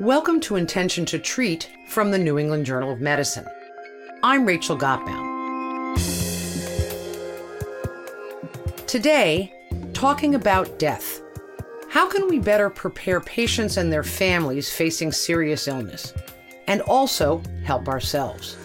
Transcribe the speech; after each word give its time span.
Welcome 0.00 0.40
to 0.40 0.56
Intention 0.56 1.06
to 1.06 1.18
Treat 1.18 1.70
from 1.88 2.10
the 2.10 2.18
New 2.18 2.38
England 2.38 2.66
Journal 2.66 2.92
of 2.92 3.00
Medicine. 3.00 3.46
I'm 4.22 4.44
Rachel 4.44 4.76
Gottbaum. 4.76 5.96
Today, 8.86 9.50
talking 9.94 10.34
about 10.34 10.78
death. 10.78 11.22
How 11.88 12.06
can 12.10 12.28
we 12.28 12.38
better 12.38 12.68
prepare 12.68 13.22
patients 13.22 13.78
and 13.78 13.90
their 13.90 14.02
families 14.02 14.70
facing 14.70 15.12
serious 15.12 15.66
illness, 15.66 16.12
and 16.66 16.82
also 16.82 17.42
help 17.64 17.88
ourselves? 17.88 18.58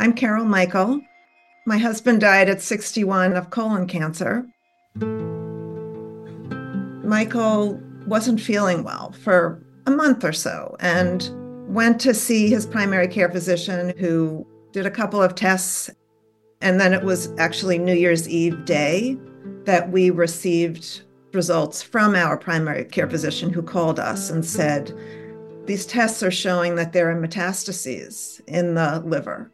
I'm 0.00 0.12
Carol 0.12 0.44
Michael. 0.44 1.02
My 1.66 1.78
husband 1.78 2.20
died 2.20 2.48
at 2.48 2.60
61 2.60 3.34
of 3.34 3.50
colon 3.50 3.86
cancer. 3.86 4.44
Michael 7.08 7.80
wasn't 8.06 8.40
feeling 8.40 8.84
well 8.84 9.12
for 9.12 9.62
a 9.86 9.90
month 9.90 10.24
or 10.24 10.32
so 10.32 10.76
and 10.80 11.30
went 11.74 12.00
to 12.02 12.12
see 12.12 12.48
his 12.48 12.66
primary 12.66 13.08
care 13.08 13.30
physician 13.30 13.94
who 13.98 14.46
did 14.72 14.86
a 14.86 14.90
couple 14.90 15.22
of 15.22 15.34
tests. 15.34 15.90
And 16.60 16.80
then 16.80 16.92
it 16.92 17.02
was 17.02 17.32
actually 17.38 17.78
New 17.78 17.94
Year's 17.94 18.28
Eve 18.28 18.64
day 18.64 19.16
that 19.64 19.90
we 19.90 20.10
received 20.10 21.02
results 21.32 21.82
from 21.82 22.14
our 22.14 22.36
primary 22.36 22.84
care 22.84 23.08
physician 23.08 23.50
who 23.50 23.62
called 23.62 23.98
us 23.98 24.30
and 24.30 24.44
said, 24.44 24.92
These 25.66 25.86
tests 25.86 26.22
are 26.22 26.30
showing 26.30 26.74
that 26.76 26.92
there 26.92 27.10
are 27.10 27.20
metastases 27.20 28.40
in 28.46 28.74
the 28.74 29.00
liver. 29.00 29.50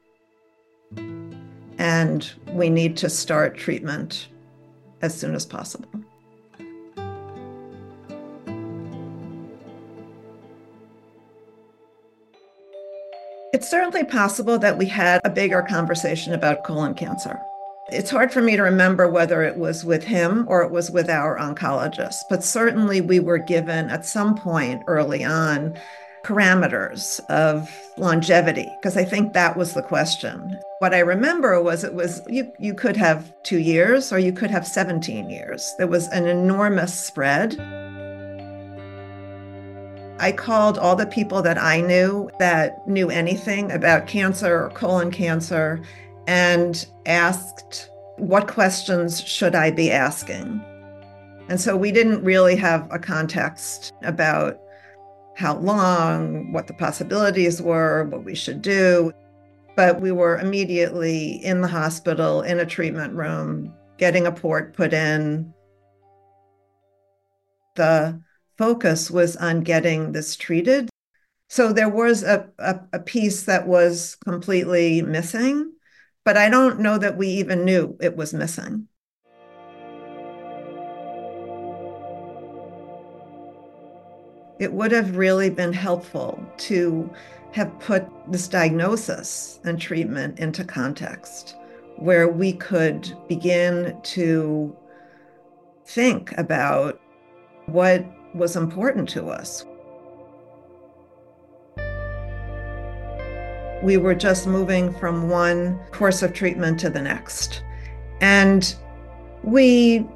And 1.79 2.33
we 2.51 2.71
need 2.71 2.97
to 2.99 3.11
start 3.11 3.57
treatment 3.57 4.29
as 5.05 5.15
soon 5.15 5.35
as 5.35 5.45
possible. 5.45 5.89
It's 13.53 13.71
certainly 13.71 14.05
possible 14.05 14.59
that 14.59 14.79
we 14.79 14.87
had 14.87 15.21
a 15.25 15.31
bigger 15.31 15.63
conversation 15.63 16.33
about 16.33 16.65
colon 16.65 16.95
cancer. 16.95 17.39
It's 17.89 18.11
hard 18.11 18.33
for 18.33 18.41
me 18.41 18.57
to 18.57 18.63
remember 18.63 19.09
whether 19.09 19.43
it 19.43 19.57
was 19.57 19.85
with 19.85 20.03
him 20.03 20.47
or 20.49 20.63
it 20.63 20.71
was 20.71 20.91
with 20.91 21.11
our 21.11 21.39
oncologist, 21.39 22.17
but 22.31 22.43
certainly 22.43 23.03
we 23.03 23.21
were 23.21 23.39
given 23.39 23.91
at 23.91 24.07
some 24.07 24.35
point 24.35 24.83
early 24.87 25.23
on 25.23 25.79
parameters 26.25 27.21
of 27.29 27.71
longevity 27.97 28.69
because 28.81 28.97
I 28.97 29.05
think 29.05 29.33
that 29.33 29.57
was 29.57 29.75
the 29.75 29.83
question. 29.83 30.59
What 30.79 30.95
I 30.95 31.01
remember 31.01 31.63
was 31.63 31.85
it 31.85 31.95
was 31.95 32.23
you 32.29 32.51
you 32.59 32.75
could 32.75 32.97
have 32.97 33.33
2 33.45 33.59
years 33.59 34.13
or 34.13 34.19
you 34.19 34.33
could 34.33 34.51
have 34.51 34.67
17 34.67 35.31
years. 35.31 35.75
There 35.79 35.87
was 35.87 36.09
an 36.09 36.27
enormous 36.27 36.99
spread. 36.99 37.61
I 40.19 40.33
called 40.33 40.79
all 40.79 40.97
the 40.97 41.07
people 41.07 41.43
that 41.43 41.59
I 41.59 41.81
knew 41.81 42.31
that 42.39 42.87
knew 42.89 43.11
anything 43.11 43.71
about 43.73 44.07
cancer 44.07 44.65
or 44.65 44.71
colon 44.71 45.11
cancer 45.11 45.83
and 46.27 46.87
asked, 47.07 47.91
What 48.17 48.49
questions 48.49 49.21
should 49.23 49.55
I 49.55 49.71
be 49.71 49.91
asking? 49.91 50.63
And 51.49 51.61
so 51.61 51.77
we 51.77 51.93
didn't 51.93 52.25
really 52.25 52.57
have 52.57 52.89
a 52.91 52.99
context 52.99 53.93
about 54.03 54.59
how 55.37 55.57
long, 55.59 56.53
what 56.53 56.67
the 56.67 56.75
possibilities 56.75 57.61
were, 57.61 58.05
what 58.05 58.25
we 58.25 58.35
should 58.35 58.63
do. 58.63 59.13
But 59.77 60.01
we 60.01 60.13
were 60.13 60.39
immediately 60.39 61.45
in 61.45 61.61
the 61.61 61.69
hospital, 61.69 62.43
in 62.43 62.61
a 62.61 62.67
treatment 62.67 63.15
room, 63.15 63.75
getting 63.99 64.27
a 64.27 64.33
port 64.33 64.75
put 64.75 64.93
in. 64.93 65.53
The 67.75 68.21
focus 68.57 69.11
was 69.11 69.37
on 69.37 69.63
getting 69.63 70.13
this 70.13 70.37
treated. 70.37 70.89
So 71.49 71.73
there 71.73 71.89
was 71.89 72.23
a, 72.23 72.49
a, 72.59 72.81
a, 72.95 72.99
piece 73.01 73.43
that 73.45 73.67
was 73.67 74.17
completely 74.25 75.03
missing, 75.03 75.73
but 76.25 76.37
I 76.37 76.49
don't 76.49 76.81
know 76.81 76.99
that 76.99 77.17
we 77.17 77.29
even 77.29 77.65
knew 77.65 77.97
it 78.01 78.17
was 78.17 78.33
missing. 78.33 78.89
It 84.59 84.73
would 84.73 84.93
have 84.93 85.17
really 85.17 85.51
been 85.51 85.73
helpful 85.73 86.45
to 86.59 87.11
have 87.53 87.79
put 87.81 88.05
this 88.29 88.49
diagnosis 88.49 89.61
and 89.65 89.81
treatment 89.81 90.39
into 90.39 90.65
context 90.65 91.57
where 91.97 92.29
we 92.29 92.53
could 92.53 93.17
begin 93.29 93.97
to 94.03 94.77
think 95.87 96.37
about 96.39 97.01
what 97.67 98.05
was 98.35 98.57
important 98.57 99.09
to 99.11 99.29
us. 99.29 99.65
We 103.83 103.97
were 103.99 104.15
just 104.15 104.47
moving 104.47 104.93
from 104.95 105.29
one 105.29 105.79
course 105.93 106.23
of 106.23 106.33
treatment 106.33 106.81
to 106.81 106.91
the 106.91 107.03
next. 107.03 107.63
And 108.21 108.75
we 109.43 110.07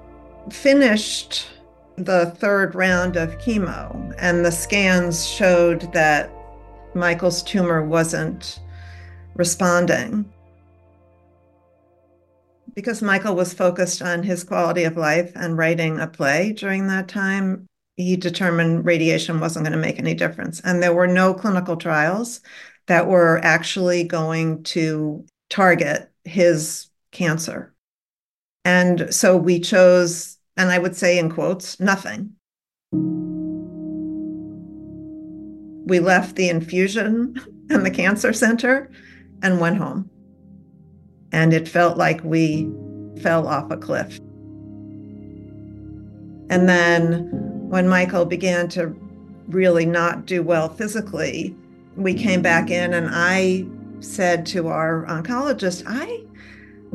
finished 0.50 1.46
the 2.04 2.34
third 2.38 2.74
round 2.74 3.16
of 3.16 3.38
chemo, 3.38 4.14
and 4.18 4.44
the 4.44 4.52
scans 4.52 5.26
showed 5.26 5.92
that 5.92 6.30
Michael's 6.94 7.42
tumor 7.42 7.84
wasn't 7.84 8.60
responding. 9.34 10.30
Because 12.74 13.02
Michael 13.02 13.34
was 13.34 13.52
focused 13.52 14.02
on 14.02 14.22
his 14.22 14.44
quality 14.44 14.84
of 14.84 14.96
life 14.96 15.32
and 15.34 15.58
writing 15.58 15.98
a 15.98 16.06
play 16.06 16.52
during 16.52 16.86
that 16.88 17.08
time, 17.08 17.66
he 17.96 18.16
determined 18.16 18.84
radiation 18.84 19.40
wasn't 19.40 19.64
going 19.64 19.72
to 19.72 19.78
make 19.78 19.98
any 19.98 20.14
difference. 20.14 20.60
And 20.60 20.82
there 20.82 20.94
were 20.94 21.08
no 21.08 21.34
clinical 21.34 21.76
trials 21.76 22.40
that 22.86 23.08
were 23.08 23.38
actually 23.42 24.04
going 24.04 24.62
to 24.62 25.26
target 25.50 26.10
his 26.24 26.88
cancer. 27.10 27.74
And 28.64 29.12
so 29.12 29.36
we 29.36 29.60
chose, 29.60 30.37
and 30.58 30.70
I 30.70 30.78
would 30.78 30.96
say 30.96 31.18
in 31.18 31.30
quotes, 31.30 31.78
nothing. 31.78 32.32
We 35.86 36.00
left 36.00 36.34
the 36.34 36.50
infusion 36.50 37.40
and 37.70 37.86
the 37.86 37.90
cancer 37.90 38.32
center 38.32 38.90
and 39.42 39.60
went 39.60 39.78
home. 39.78 40.10
And 41.30 41.54
it 41.54 41.68
felt 41.68 41.96
like 41.96 42.22
we 42.24 42.68
fell 43.22 43.46
off 43.46 43.70
a 43.70 43.76
cliff. 43.76 44.18
And 46.50 46.68
then 46.68 47.28
when 47.68 47.88
Michael 47.88 48.24
began 48.24 48.68
to 48.70 48.88
really 49.48 49.86
not 49.86 50.26
do 50.26 50.42
well 50.42 50.68
physically, 50.68 51.54
we 51.96 52.14
came 52.14 52.42
back 52.42 52.70
in 52.70 52.94
and 52.94 53.08
I 53.12 53.64
said 54.00 54.44
to 54.46 54.68
our 54.68 55.04
oncologist, 55.06 55.84
I 55.86 56.24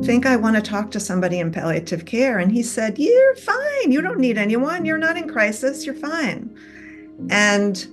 think 0.02 0.26
I 0.26 0.36
want 0.36 0.56
to 0.56 0.62
talk 0.62 0.90
to 0.92 1.00
somebody 1.00 1.38
in 1.38 1.52
palliative 1.52 2.04
care. 2.04 2.38
And 2.38 2.50
he 2.50 2.62
said, 2.62 2.98
You're 2.98 3.36
fine. 3.36 3.92
You 3.92 4.00
don't 4.00 4.18
need 4.18 4.38
anyone. 4.38 4.84
You're 4.84 4.98
not 4.98 5.16
in 5.16 5.28
crisis. 5.28 5.86
You're 5.86 5.94
fine. 5.94 6.56
And 7.30 7.86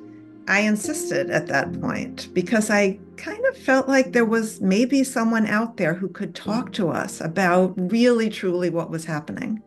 I 0.47 0.61
insisted 0.61 1.29
at 1.29 1.47
that 1.47 1.79
point 1.79 2.33
because 2.33 2.69
I 2.69 2.99
kind 3.17 3.45
of 3.45 3.57
felt 3.57 3.87
like 3.87 4.11
there 4.11 4.25
was 4.25 4.59
maybe 4.59 5.03
someone 5.03 5.45
out 5.45 5.77
there 5.77 5.93
who 5.93 6.09
could 6.09 6.33
talk 6.33 6.73
to 6.73 6.89
us 6.89 7.21
about 7.21 7.73
really, 7.77 8.29
truly 8.29 8.69
what 8.69 8.89
was 8.89 9.05
happening. 9.05 9.61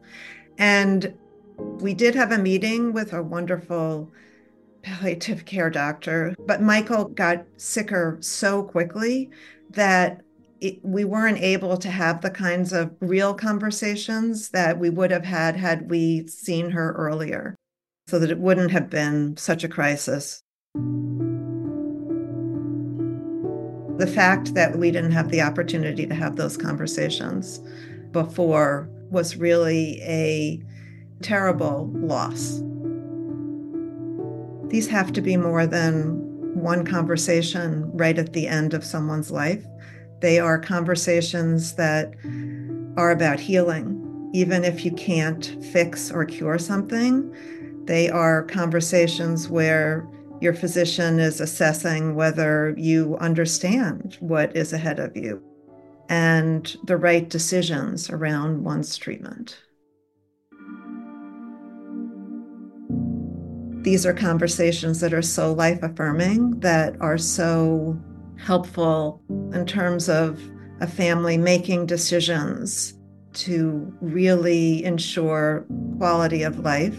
And 0.59 1.17
we 1.56 1.94
did 1.94 2.15
have 2.15 2.33
a 2.33 2.39
meeting 2.39 2.93
with 2.93 3.12
a 3.12 3.23
wonderful 3.23 4.11
palliative 4.83 5.44
care 5.44 5.71
doctor, 5.71 6.34
but 6.47 6.61
Michael 6.61 7.06
got 7.06 7.44
sicker 7.56 8.19
so 8.21 8.62
quickly 8.62 9.31
that 9.71 10.21
it, 10.61 10.85
we 10.85 11.05
weren't 11.05 11.39
able 11.39 11.77
to 11.77 11.91
have 11.91 12.21
the 12.21 12.31
kinds 12.31 12.73
of 12.73 12.95
real 13.01 13.35
conversations 13.35 14.51
that 14.51 14.79
we 14.79 14.91
would 14.91 15.11
have 15.11 15.25
had 15.25 15.56
had 15.56 15.91
we 15.91 16.27
seen 16.27 16.71
her 16.71 16.93
earlier, 16.93 17.55
so 18.06 18.19
that 18.19 18.31
it 18.31 18.39
wouldn't 18.39 18.71
have 18.71 18.91
been 18.91 19.37
such 19.37 19.65
a 19.65 19.69
crisis. 19.69 20.41
The 23.97 24.06
fact 24.12 24.55
that 24.55 24.77
we 24.77 24.91
didn't 24.91 25.12
have 25.12 25.31
the 25.31 25.43
opportunity 25.43 26.06
to 26.06 26.15
have 26.15 26.37
those 26.37 26.57
conversations 26.57 27.61
before 28.11 28.89
was 29.11 29.37
really 29.37 30.00
a 30.03 30.61
terrible 31.23 31.91
loss. 31.95 32.61
These 34.69 34.89
have 34.89 35.12
to 35.12 35.21
be 35.21 35.37
more 35.37 35.67
than 35.67 36.21
one 36.55 36.85
conversation 36.85 37.91
right 37.97 38.19
at 38.19 38.33
the 38.33 38.49
end 38.49 38.75
of 38.75 38.85
someone's 38.85 39.31
life. 39.31 39.65
They 40.20 40.38
are 40.38 40.58
conversations 40.58 41.75
that 41.75 42.14
are 42.96 43.11
about 43.11 43.40
healing. 43.40 44.31
Even 44.32 44.64
if 44.64 44.84
you 44.84 44.93
can't 44.93 45.56
fix 45.72 46.11
or 46.11 46.25
cure 46.25 46.58
something, 46.58 47.34
they 47.84 48.08
are 48.08 48.43
conversations 48.44 49.49
where 49.49 50.08
your 50.40 50.55
physician 50.55 51.20
is 51.20 51.40
assessing 51.40 52.14
whether 52.14 52.75
you 52.76 53.16
understand 53.19 54.16
what 54.20 54.55
is 54.56 54.72
ahead 54.72 54.99
of 54.99 55.16
you 55.16 55.43
and 56.08 56.76
the 56.84 56.96
right 56.96 57.28
decisions 57.31 58.11
around 58.11 58.64
one's 58.64 58.96
treatment. 58.96 59.58
These 63.82 64.06
are 64.06 64.14
conversations 64.14 65.00
that 65.00 65.12
are 65.12 65.22
so 65.22 65.52
life 65.52 65.82
affirming, 65.82 66.61
that 66.61 66.96
are 67.00 67.19
so 67.19 67.99
helpful 68.39 69.23
in 69.53 69.67
terms 69.67 70.09
of 70.09 70.41
a 70.81 70.87
family 70.87 71.37
making 71.37 71.87
decisions 71.87 72.95
to 73.33 73.93
really 74.01 74.85
ensure 74.85 75.67
quality 75.99 76.43
of 76.43 76.61
life 76.61 76.99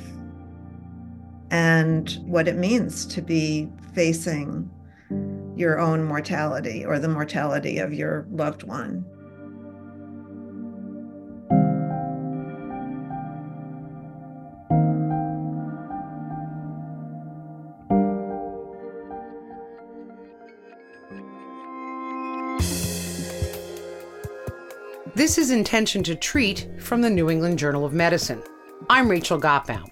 and 1.52 2.20
what 2.26 2.48
it 2.48 2.56
means 2.56 3.06
to 3.06 3.22
be 3.22 3.70
facing 3.94 4.70
your 5.56 5.80
own 5.80 6.04
mortality 6.04 6.86
or 6.86 7.00
the 7.00 7.08
mortality 7.08 7.78
of 7.78 7.94
your 7.94 8.26
loved 8.30 8.64
one. 8.64 9.06
This 25.25 25.39
is 25.39 25.50
Intention 25.50 26.04
to 26.04 26.13
Treat 26.13 26.69
from 26.77 27.01
the 27.01 27.10
New 27.10 27.31
England 27.31 27.57
Journal 27.57 27.83
of 27.83 27.94
Medicine. 27.94 28.44
I'm 28.92 29.10
Rachel 29.10 29.42
Gottbaum. 29.42 29.89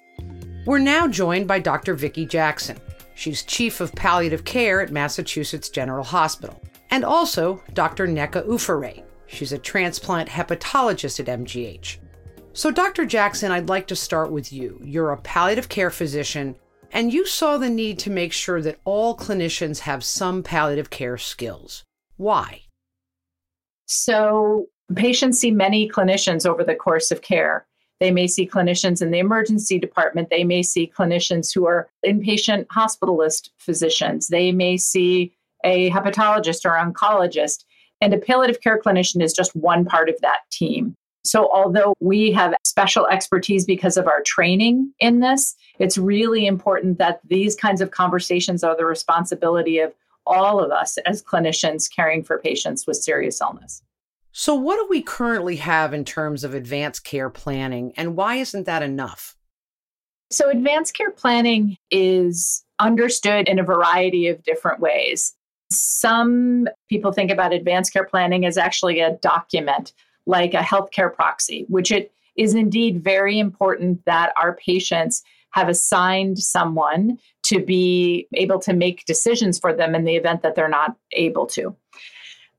We're 0.64 0.78
now 0.78 1.08
joined 1.08 1.48
by 1.48 1.58
Dr. 1.58 1.94
Vicki 1.94 2.24
Jackson. 2.24 2.78
She's 3.16 3.42
Chief 3.42 3.80
of 3.80 3.92
Palliative 3.96 4.44
Care 4.44 4.80
at 4.80 4.92
Massachusetts 4.92 5.70
General 5.70 6.04
Hospital. 6.04 6.62
And 6.92 7.04
also 7.04 7.60
Dr. 7.72 8.06
Nneka 8.06 8.46
Ufere. 8.46 9.02
She's 9.26 9.50
a 9.50 9.58
transplant 9.58 10.28
hepatologist 10.28 11.18
at 11.18 11.40
MGH. 11.40 11.96
So, 12.52 12.70
Dr. 12.70 13.04
Jackson, 13.04 13.50
I'd 13.50 13.68
like 13.68 13.88
to 13.88 13.96
start 13.96 14.30
with 14.30 14.52
you. 14.52 14.80
You're 14.84 15.10
a 15.10 15.16
palliative 15.16 15.68
care 15.68 15.90
physician, 15.90 16.54
and 16.92 17.12
you 17.12 17.26
saw 17.26 17.58
the 17.58 17.68
need 17.68 17.98
to 17.98 18.08
make 18.08 18.32
sure 18.32 18.62
that 18.62 18.78
all 18.84 19.16
clinicians 19.16 19.80
have 19.80 20.04
some 20.04 20.44
palliative 20.44 20.90
care 20.90 21.18
skills. 21.18 21.82
Why? 22.18 22.60
So, 23.86 24.68
Patients 24.94 25.38
see 25.38 25.50
many 25.50 25.88
clinicians 25.88 26.46
over 26.46 26.62
the 26.62 26.74
course 26.74 27.10
of 27.10 27.22
care. 27.22 27.66
They 28.00 28.10
may 28.10 28.26
see 28.26 28.46
clinicians 28.46 29.00
in 29.00 29.10
the 29.10 29.18
emergency 29.18 29.78
department. 29.78 30.28
They 30.30 30.44
may 30.44 30.62
see 30.62 30.92
clinicians 30.94 31.54
who 31.54 31.66
are 31.66 31.88
inpatient 32.04 32.66
hospitalist 32.66 33.50
physicians. 33.58 34.28
They 34.28 34.52
may 34.52 34.76
see 34.76 35.32
a 35.64 35.90
hepatologist 35.90 36.64
or 36.64 36.72
oncologist. 36.72 37.64
And 38.00 38.12
a 38.12 38.18
palliative 38.18 38.60
care 38.60 38.78
clinician 38.78 39.22
is 39.22 39.32
just 39.32 39.56
one 39.56 39.84
part 39.84 40.10
of 40.10 40.20
that 40.20 40.40
team. 40.50 40.94
So, 41.24 41.48
although 41.54 41.94
we 42.00 42.32
have 42.32 42.54
special 42.66 43.06
expertise 43.06 43.64
because 43.64 43.96
of 43.96 44.06
our 44.06 44.20
training 44.20 44.92
in 45.00 45.20
this, 45.20 45.56
it's 45.78 45.96
really 45.96 46.46
important 46.46 46.98
that 46.98 47.20
these 47.24 47.54
kinds 47.54 47.80
of 47.80 47.92
conversations 47.92 48.62
are 48.62 48.76
the 48.76 48.84
responsibility 48.84 49.78
of 49.78 49.94
all 50.26 50.60
of 50.60 50.70
us 50.70 50.98
as 51.06 51.22
clinicians 51.22 51.88
caring 51.90 52.22
for 52.22 52.38
patients 52.38 52.86
with 52.86 52.98
serious 52.98 53.40
illness. 53.40 53.80
So, 54.36 54.56
what 54.56 54.74
do 54.78 54.88
we 54.90 55.00
currently 55.00 55.56
have 55.56 55.94
in 55.94 56.04
terms 56.04 56.42
of 56.42 56.54
advanced 56.54 57.04
care 57.04 57.30
planning, 57.30 57.92
and 57.96 58.16
why 58.16 58.34
isn't 58.34 58.66
that 58.66 58.82
enough? 58.82 59.36
So, 60.32 60.50
advanced 60.50 60.96
care 60.96 61.12
planning 61.12 61.76
is 61.92 62.64
understood 62.80 63.46
in 63.46 63.60
a 63.60 63.62
variety 63.62 64.26
of 64.26 64.42
different 64.42 64.80
ways. 64.80 65.36
Some 65.70 66.66
people 66.88 67.12
think 67.12 67.30
about 67.30 67.52
advanced 67.52 67.92
care 67.92 68.04
planning 68.04 68.44
as 68.44 68.58
actually 68.58 68.98
a 68.98 69.12
document, 69.22 69.92
like 70.26 70.52
a 70.52 70.58
healthcare 70.58 71.14
proxy, 71.14 71.64
which 71.68 71.92
it 71.92 72.12
is 72.36 72.56
indeed 72.56 73.04
very 73.04 73.38
important 73.38 74.04
that 74.04 74.32
our 74.36 74.56
patients 74.56 75.22
have 75.52 75.68
assigned 75.68 76.40
someone 76.40 77.18
to 77.44 77.64
be 77.64 78.26
able 78.34 78.58
to 78.58 78.72
make 78.72 79.04
decisions 79.04 79.60
for 79.60 79.72
them 79.72 79.94
in 79.94 80.02
the 80.02 80.16
event 80.16 80.42
that 80.42 80.56
they're 80.56 80.68
not 80.68 80.96
able 81.12 81.46
to. 81.46 81.76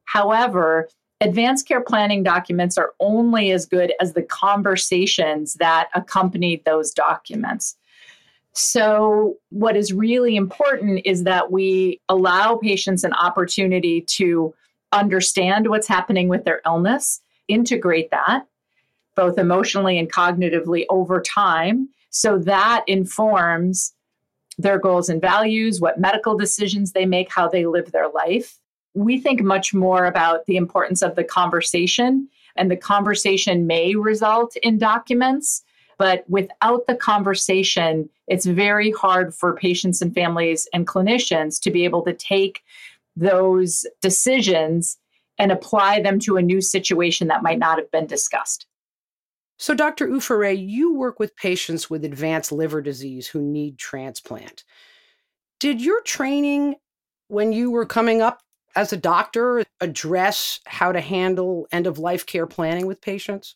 However, 0.05 0.87
advanced 1.21 1.67
care 1.67 1.81
planning 1.81 2.23
documents 2.23 2.77
are 2.77 2.93
only 2.99 3.51
as 3.51 3.65
good 3.65 3.93
as 3.99 4.13
the 4.13 4.23
conversations 4.23 5.55
that 5.55 5.89
accompany 5.95 6.61
those 6.65 6.91
documents. 6.91 7.75
So, 8.53 9.35
what 9.49 9.75
is 9.75 9.91
really 9.91 10.35
important 10.35 11.01
is 11.05 11.23
that 11.23 11.51
we 11.51 11.99
allow 12.07 12.55
patients 12.55 13.03
an 13.03 13.13
opportunity 13.13 14.01
to 14.01 14.53
understand 14.91 15.67
what's 15.67 15.87
happening 15.87 16.29
with 16.29 16.45
their 16.45 16.61
illness, 16.65 17.21
integrate 17.49 18.11
that 18.11 18.45
both 19.15 19.37
emotionally 19.37 19.97
and 19.97 20.11
cognitively 20.11 20.85
over 20.89 21.21
time. 21.21 21.89
So 22.09 22.37
that 22.39 22.83
informs 22.87 23.93
their 24.57 24.77
goals 24.77 25.09
and 25.09 25.21
values, 25.21 25.81
what 25.81 25.99
medical 25.99 26.37
decisions 26.37 26.91
they 26.91 27.05
make, 27.05 27.31
how 27.31 27.47
they 27.47 27.65
live 27.65 27.91
their 27.91 28.09
life 28.09 28.57
we 28.95 29.19
think 29.19 29.41
much 29.41 29.73
more 29.73 30.05
about 30.05 30.45
the 30.45 30.57
importance 30.57 31.01
of 31.01 31.15
the 31.15 31.23
conversation, 31.23 32.27
and 32.55 32.71
the 32.71 32.77
conversation 32.77 33.67
may 33.67 33.95
result 33.95 34.55
in 34.57 34.77
documents. 34.77 35.63
But 35.97 36.25
without 36.29 36.87
the 36.87 36.95
conversation, 36.95 38.09
it's 38.27 38.45
very 38.45 38.91
hard 38.91 39.33
for 39.33 39.55
patients 39.55 40.01
and 40.01 40.13
families 40.13 40.67
and 40.73 40.87
clinicians 40.87 41.61
to 41.61 41.71
be 41.71 41.85
able 41.85 42.03
to 42.03 42.13
take 42.13 42.63
those 43.15 43.85
decisions 44.01 44.97
and 45.37 45.51
apply 45.51 46.01
them 46.01 46.19
to 46.19 46.37
a 46.37 46.41
new 46.41 46.61
situation 46.61 47.27
that 47.27 47.43
might 47.43 47.59
not 47.59 47.77
have 47.77 47.91
been 47.91 48.07
discussed. 48.07 48.65
So, 49.57 49.73
Dr. 49.73 50.07
Ufere, 50.07 50.53
you 50.57 50.95
work 50.95 51.17
with 51.19 51.35
patients 51.35 51.89
with 51.89 52.03
advanced 52.03 52.51
liver 52.51 52.81
disease 52.81 53.27
who 53.27 53.41
need 53.41 53.77
transplant. 53.77 54.65
Did 55.59 55.81
your 55.81 56.01
training 56.01 56.75
when 57.27 57.53
you 57.53 57.71
were 57.71 57.85
coming 57.85 58.21
up 58.21 58.41
as 58.75 58.93
a 58.93 58.97
doctor 58.97 59.63
address 59.81 60.59
how 60.65 60.91
to 60.91 61.01
handle 61.01 61.67
end 61.71 61.87
of 61.87 61.99
life 61.99 62.25
care 62.25 62.47
planning 62.47 62.87
with 62.87 63.01
patients? 63.01 63.55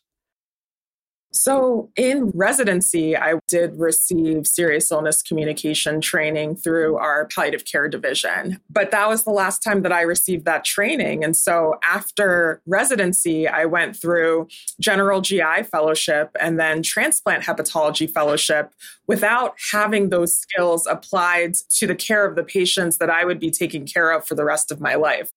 So, 1.32 1.90
in 1.96 2.30
residency, 2.34 3.16
I 3.16 3.34
did 3.46 3.78
receive 3.78 4.46
serious 4.46 4.90
illness 4.90 5.22
communication 5.22 6.00
training 6.00 6.56
through 6.56 6.96
our 6.96 7.26
palliative 7.26 7.64
care 7.64 7.88
division. 7.88 8.60
But 8.68 8.90
that 8.90 9.08
was 9.08 9.22
the 9.22 9.30
last 9.30 9.62
time 9.62 9.82
that 9.82 9.92
I 9.92 10.02
received 10.02 10.44
that 10.46 10.64
training. 10.64 11.22
And 11.22 11.36
so, 11.36 11.78
after 11.84 12.60
residency, 12.66 13.46
I 13.46 13.64
went 13.64 13.96
through 13.96 14.48
general 14.80 15.20
GI 15.20 15.64
fellowship 15.70 16.30
and 16.40 16.58
then 16.58 16.82
transplant 16.82 17.44
hepatology 17.44 18.10
fellowship 18.10 18.72
without 19.06 19.54
having 19.72 20.10
those 20.10 20.36
skills 20.36 20.86
applied 20.86 21.54
to 21.68 21.86
the 21.86 21.96
care 21.96 22.24
of 22.24 22.36
the 22.36 22.44
patients 22.44 22.98
that 22.98 23.10
I 23.10 23.24
would 23.24 23.40
be 23.40 23.50
taking 23.50 23.84
care 23.86 24.12
of 24.12 24.24
for 24.24 24.36
the 24.36 24.44
rest 24.44 24.70
of 24.70 24.80
my 24.80 24.94
life. 24.94 25.32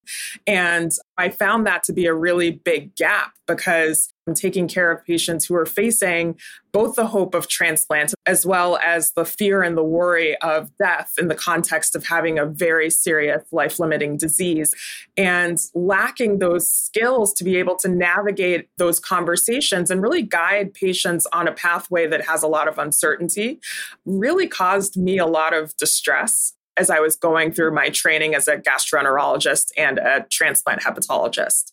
And 0.46 0.92
I 1.17 1.29
found 1.29 1.67
that 1.67 1.84
to 1.84 1.93
be 1.93 2.05
a 2.05 2.13
really 2.13 2.51
big 2.51 2.96
gap 2.96 3.34
because 3.48 4.12
I'm 4.25 4.34
taking 4.34 4.67
care 4.67 4.91
of 4.91 5.05
patients 5.05 5.46
who 5.46 5.55
are 5.55 5.65
facing 5.65 6.39
both 6.72 6.96
the 6.96 7.08
hope 7.08 7.36
of 7.36 7.48
transplant 7.48 8.13
as 8.25 8.46
well 8.46 8.77
as 8.77 9.12
the 9.12 9.25
fear 9.25 9.62
and 9.62 9.77
the 9.77 9.84
worry 9.84 10.38
of 10.38 10.75
death 10.77 11.13
in 11.17 11.27
the 11.27 11.36
context 11.36 11.96
of 11.96 12.05
having 12.05 12.39
a 12.39 12.46
very 12.46 12.89
serious 12.89 13.43
life 13.51 13.79
limiting 13.79 14.17
disease 14.17 14.74
and 15.17 15.60
lacking 15.75 16.39
those 16.39 16.70
skills 16.70 17.34
to 17.34 17.43
be 17.43 17.58
able 17.58 17.75
to 17.75 17.89
navigate 17.89 18.70
those 18.77 19.00
conversations 19.00 19.91
and 19.91 20.01
really 20.01 20.22
guide 20.22 20.74
patients 20.74 21.27
on 21.34 21.48
a 21.48 21.51
pathway 21.51 22.08
that 22.08 22.25
has 22.25 22.43
a 22.43 22.48
lot 22.48 22.67
of 22.67 22.79
uncertainty 22.79 23.60
really 24.05 24.48
caused 24.48 24.96
me 24.96 25.17
a 25.17 25.27
lot 25.27 25.53
of 25.53 25.75
distress 25.77 26.53
as 26.77 26.89
I 26.89 27.00
was 27.00 27.15
going 27.15 27.51
through 27.51 27.72
my 27.72 27.89
training 27.89 28.36
as 28.36 28.48
a 28.48 28.58
gastroenterologist 28.58 29.68
and 29.77 30.00
a 30.00 30.25
transplant 30.32 30.82
hepatologist. 30.82 31.72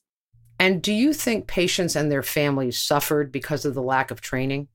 And 0.59 0.83
do 0.83 0.93
you 0.93 1.15
think 1.15 1.47
patients 1.47 1.97
and 1.97 2.13
their 2.13 2.23
families 2.23 2.79
suffered 2.79 3.33
because 3.33 3.65
of 3.65 3.75
the 3.75 3.83
lack 3.83 4.11
of 4.11 4.21
training? 4.21 4.69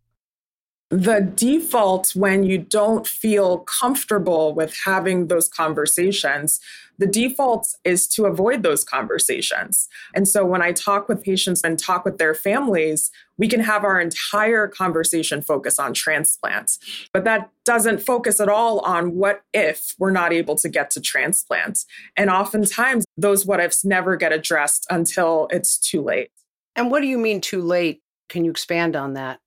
The 0.92 1.20
default 1.36 2.16
when 2.16 2.44
you 2.44 2.60
don't 2.60 3.08
feel 3.08 3.60
comfortable 3.60 4.54
with 4.54 4.76
having 4.86 5.28
those 5.28 5.50
conversations 5.50 6.60
the 6.98 7.08
default 7.08 7.76
is 7.84 8.08
to 8.08 8.24
avoid 8.24 8.64
those 8.64 8.86
conversations. 8.86 9.90
And 10.14 10.28
so 10.28 10.46
when 10.46 10.62
i 10.62 10.72
talk 10.72 11.10
with 11.10 11.24
patients 11.24 11.62
and 11.64 11.78
talk 11.78 12.06
with 12.06 12.18
their 12.18 12.34
families 12.34 13.12
we 13.38 13.48
can 13.50 13.60
have 13.60 13.84
our 13.84 14.00
entire 14.00 14.68
conversation 14.68 15.42
focus 15.42 15.80
on 15.80 15.94
transplants 15.94 16.80
but 17.12 17.26
that 17.26 17.50
doesn't 17.66 18.02
focus 18.02 18.40
at 18.40 18.48
all 18.48 18.80
on 18.80 19.16
what 19.16 19.44
if 19.54 19.94
we're 19.98 20.12
not 20.12 20.32
able 20.32 20.56
to 20.56 20.70
get 20.70 20.90
to 20.92 21.02
transplants 21.02 21.86
and 22.16 22.30
oftentimes 22.30 23.06
those 23.18 23.46
what 23.46 23.60
ifs 23.60 23.84
never 23.84 24.16
get 24.16 24.32
addressed 24.32 24.86
until 24.90 25.48
it's 25.52 25.78
too 25.78 26.02
late. 26.02 26.30
And 26.76 26.92
what 26.92 27.02
do 27.02 27.08
you 27.08 27.18
mean 27.18 27.42
too 27.42 27.62
late? 27.62 28.02
Can 28.30 28.44
you 28.44 28.52
expand 28.52 28.96
on 28.96 29.14
that 29.14 29.40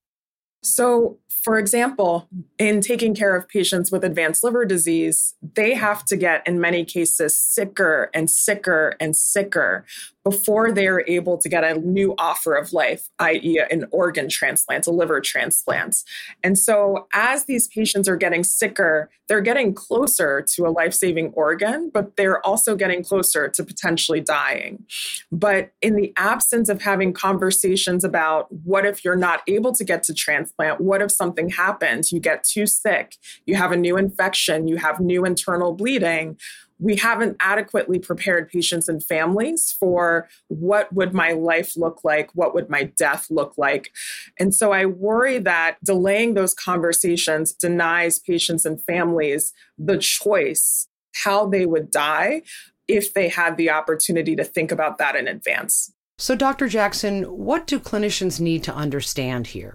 So, 0.63 1.19
for 1.45 1.59
example, 1.59 2.29
in 2.59 2.81
taking 2.81 3.15
care 3.15 3.37
of 3.37 3.49
patients 3.49 3.93
with 3.93 4.05
advanced 4.05 4.43
liver 4.43 4.65
disease, 4.65 5.35
they 5.55 5.75
have 5.75 6.05
to 6.07 6.17
get, 6.17 6.47
in 6.47 6.61
many 6.61 6.85
cases, 6.85 7.39
sicker 7.39 8.11
and 8.13 8.29
sicker 8.29 8.95
and 8.99 9.15
sicker 9.15 9.87
before 10.25 10.73
they 10.73 10.87
are 10.87 11.05
able 11.07 11.39
to 11.39 11.49
get 11.49 11.65
a 11.65 11.79
new 11.79 12.15
offer 12.19 12.55
of 12.55 12.73
life, 12.73 13.09
i.e., 13.21 13.63
an 13.71 13.87
organ 13.93 14.29
transplant, 14.29 14.87
a 14.87 14.91
liver 14.91 15.21
transplant. 15.21 15.97
And 16.43 16.59
so, 16.59 17.07
as 17.15 17.45
these 17.45 17.69
patients 17.69 18.09
are 18.09 18.17
getting 18.17 18.45
sicker, 18.45 19.09
they're 19.29 19.41
getting 19.41 19.75
closer 19.75 20.45
to 20.55 20.67
a 20.67 20.71
life 20.71 20.93
saving 20.93 21.33
organ, 21.35 21.91
but 21.95 22.17
they're 22.17 22.45
also 22.45 22.77
getting 22.77 23.03
closer 23.03 23.49
to 23.49 23.65
potentially 23.65 24.21
dying. 24.21 24.85
But 25.31 25.71
in 25.81 25.97
the 25.97 26.13
absence 26.17 26.69
of 26.69 26.83
having 26.83 27.13
conversations 27.13 28.05
about 28.05 28.49
what 28.65 28.85
if 28.85 29.05
you're 29.05 29.17
not 29.17 29.43
able 29.47 29.73
to 29.75 29.85
get 29.85 30.03
to 30.05 30.15
transplant, 30.15 30.48
what 30.79 31.03
if 31.03 31.11
something 31.11 31.51
happens, 31.51 32.13
you 32.13 32.21
get 32.21 32.45
too 32.45 32.67
sick, 32.67 33.17
you 33.47 33.57
have 33.57 33.73
a 33.73 33.77
new 33.77 33.97
infection, 33.97 34.69
you 34.69 34.77
have 34.77 35.01
new 35.01 35.25
internal 35.25 35.73
bleeding. 35.73 36.39
We 36.81 36.97
haven't 36.97 37.37
adequately 37.41 37.99
prepared 37.99 38.49
patients 38.49 38.89
and 38.89 39.03
families 39.03 39.75
for 39.79 40.29
what 40.47 40.93
would 40.93 41.13
my 41.13 41.33
life 41.33 41.77
look 41.77 42.05
like 42.05 42.31
what 42.35 42.55
would 42.55 42.71
my 42.71 42.85
death 42.85 43.27
look 43.31 43.55
like. 43.57 43.91
And 44.39 44.55
so 44.55 44.73
i 44.73 44.87
worry 44.87 45.39
that 45.41 45.77
delaying 45.85 46.35
those 46.35 46.55
conversations 46.55 47.53
denies 47.53 48.19
patients 48.19 48.65
and 48.65 48.83
families 48.83 49.53
the 49.77 49.99
choice 49.99 50.89
how 51.25 51.47
they 51.47 51.67
would 51.67 51.91
die 51.91 52.43
if 52.87 53.13
they 53.13 53.29
had 53.29 53.57
the 53.57 53.71
opportunity 53.71 54.35
to 54.37 54.45
think 54.45 54.73
about 54.73 54.99
that 54.99 55.17
in 55.17 55.29
advance. 55.29 55.93
So 56.19 56.35
dr 56.35 56.69
jackson 56.69 57.25
what 57.25 57.67
do 57.67 57.79
clinicians 57.79 58.41
need 58.41 58.63
to 58.65 58.75
understand 58.75 59.49
here 59.49 59.75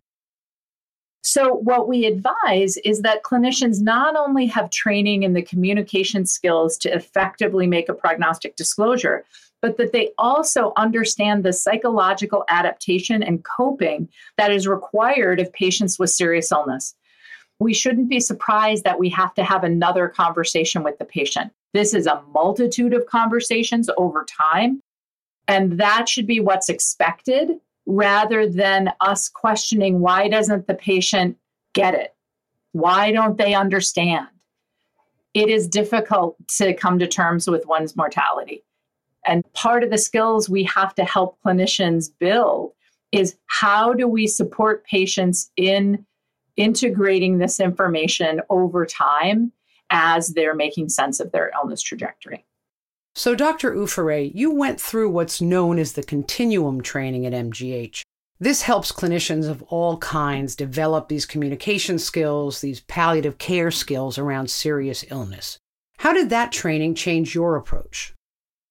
so, 1.25 1.53
what 1.53 1.87
we 1.87 2.05
advise 2.05 2.75
is 2.83 3.01
that 3.01 3.23
clinicians 3.23 3.81
not 3.81 4.17
only 4.17 4.45
have 4.47 4.69
training 4.69 5.23
in 5.23 5.31
the 5.31 5.41
communication 5.41 6.25
skills 6.25 6.77
to 6.79 6.93
effectively 6.93 7.65
make 7.65 7.87
a 7.87 7.93
prognostic 7.93 8.57
disclosure, 8.57 9.23
but 9.61 9.77
that 9.77 9.93
they 9.93 10.11
also 10.17 10.73
understand 10.75 11.45
the 11.45 11.53
psychological 11.53 12.43
adaptation 12.49 13.23
and 13.23 13.45
coping 13.45 14.09
that 14.37 14.51
is 14.51 14.67
required 14.67 15.39
of 15.39 15.53
patients 15.53 15.97
with 15.97 16.09
serious 16.09 16.51
illness. 16.51 16.93
We 17.57 17.73
shouldn't 17.73 18.09
be 18.09 18.19
surprised 18.19 18.83
that 18.83 18.99
we 18.99 19.07
have 19.11 19.33
to 19.35 19.45
have 19.45 19.63
another 19.63 20.09
conversation 20.09 20.83
with 20.83 20.97
the 20.97 21.05
patient. 21.05 21.53
This 21.73 21.93
is 21.93 22.05
a 22.05 22.21
multitude 22.33 22.93
of 22.93 23.05
conversations 23.05 23.89
over 23.95 24.25
time, 24.25 24.81
and 25.47 25.79
that 25.79 26.09
should 26.09 26.27
be 26.27 26.41
what's 26.41 26.67
expected 26.67 27.61
rather 27.85 28.47
than 28.47 28.91
us 29.01 29.29
questioning 29.29 29.99
why 29.99 30.27
doesn't 30.27 30.67
the 30.67 30.73
patient 30.73 31.37
get 31.73 31.93
it? 31.93 32.15
Why 32.71 33.11
don't 33.11 33.37
they 33.37 33.53
understand? 33.53 34.27
It 35.33 35.49
is 35.49 35.67
difficult 35.67 36.35
to 36.57 36.73
come 36.73 36.99
to 36.99 37.07
terms 37.07 37.47
with 37.47 37.65
one's 37.65 37.95
mortality. 37.95 38.63
And 39.25 39.43
part 39.53 39.83
of 39.83 39.89
the 39.89 39.97
skills 39.97 40.49
we 40.49 40.63
have 40.65 40.93
to 40.95 41.05
help 41.05 41.37
clinicians 41.45 42.09
build 42.19 42.73
is 43.11 43.35
how 43.45 43.93
do 43.93 44.07
we 44.07 44.27
support 44.27 44.85
patients 44.85 45.51
in 45.55 46.05
integrating 46.55 47.37
this 47.37 47.59
information 47.59 48.41
over 48.49 48.85
time 48.85 49.51
as 49.89 50.29
they're 50.29 50.55
making 50.55 50.89
sense 50.89 51.19
of 51.19 51.31
their 51.31 51.51
illness 51.55 51.81
trajectory. 51.81 52.45
So, 53.15 53.35
Dr. 53.35 53.75
Ufere, 53.75 54.31
you 54.33 54.51
went 54.51 54.81
through 54.81 55.09
what's 55.11 55.39
known 55.39 55.77
as 55.77 55.93
the 55.93 56.01
continuum 56.03 56.81
training 56.81 57.25
at 57.27 57.33
MGH. 57.33 58.01
This 58.39 58.63
helps 58.63 58.91
clinicians 58.91 59.47
of 59.47 59.61
all 59.63 59.97
kinds 59.97 60.55
develop 60.55 61.07
these 61.07 61.25
communication 61.27 61.99
skills, 61.99 62.61
these 62.61 62.81
palliative 62.81 63.37
care 63.37 63.69
skills 63.69 64.17
around 64.17 64.49
serious 64.49 65.05
illness. 65.11 65.59
How 65.99 66.11
did 66.11 66.31
that 66.31 66.51
training 66.51 66.95
change 66.95 67.35
your 67.35 67.55
approach? 67.55 68.13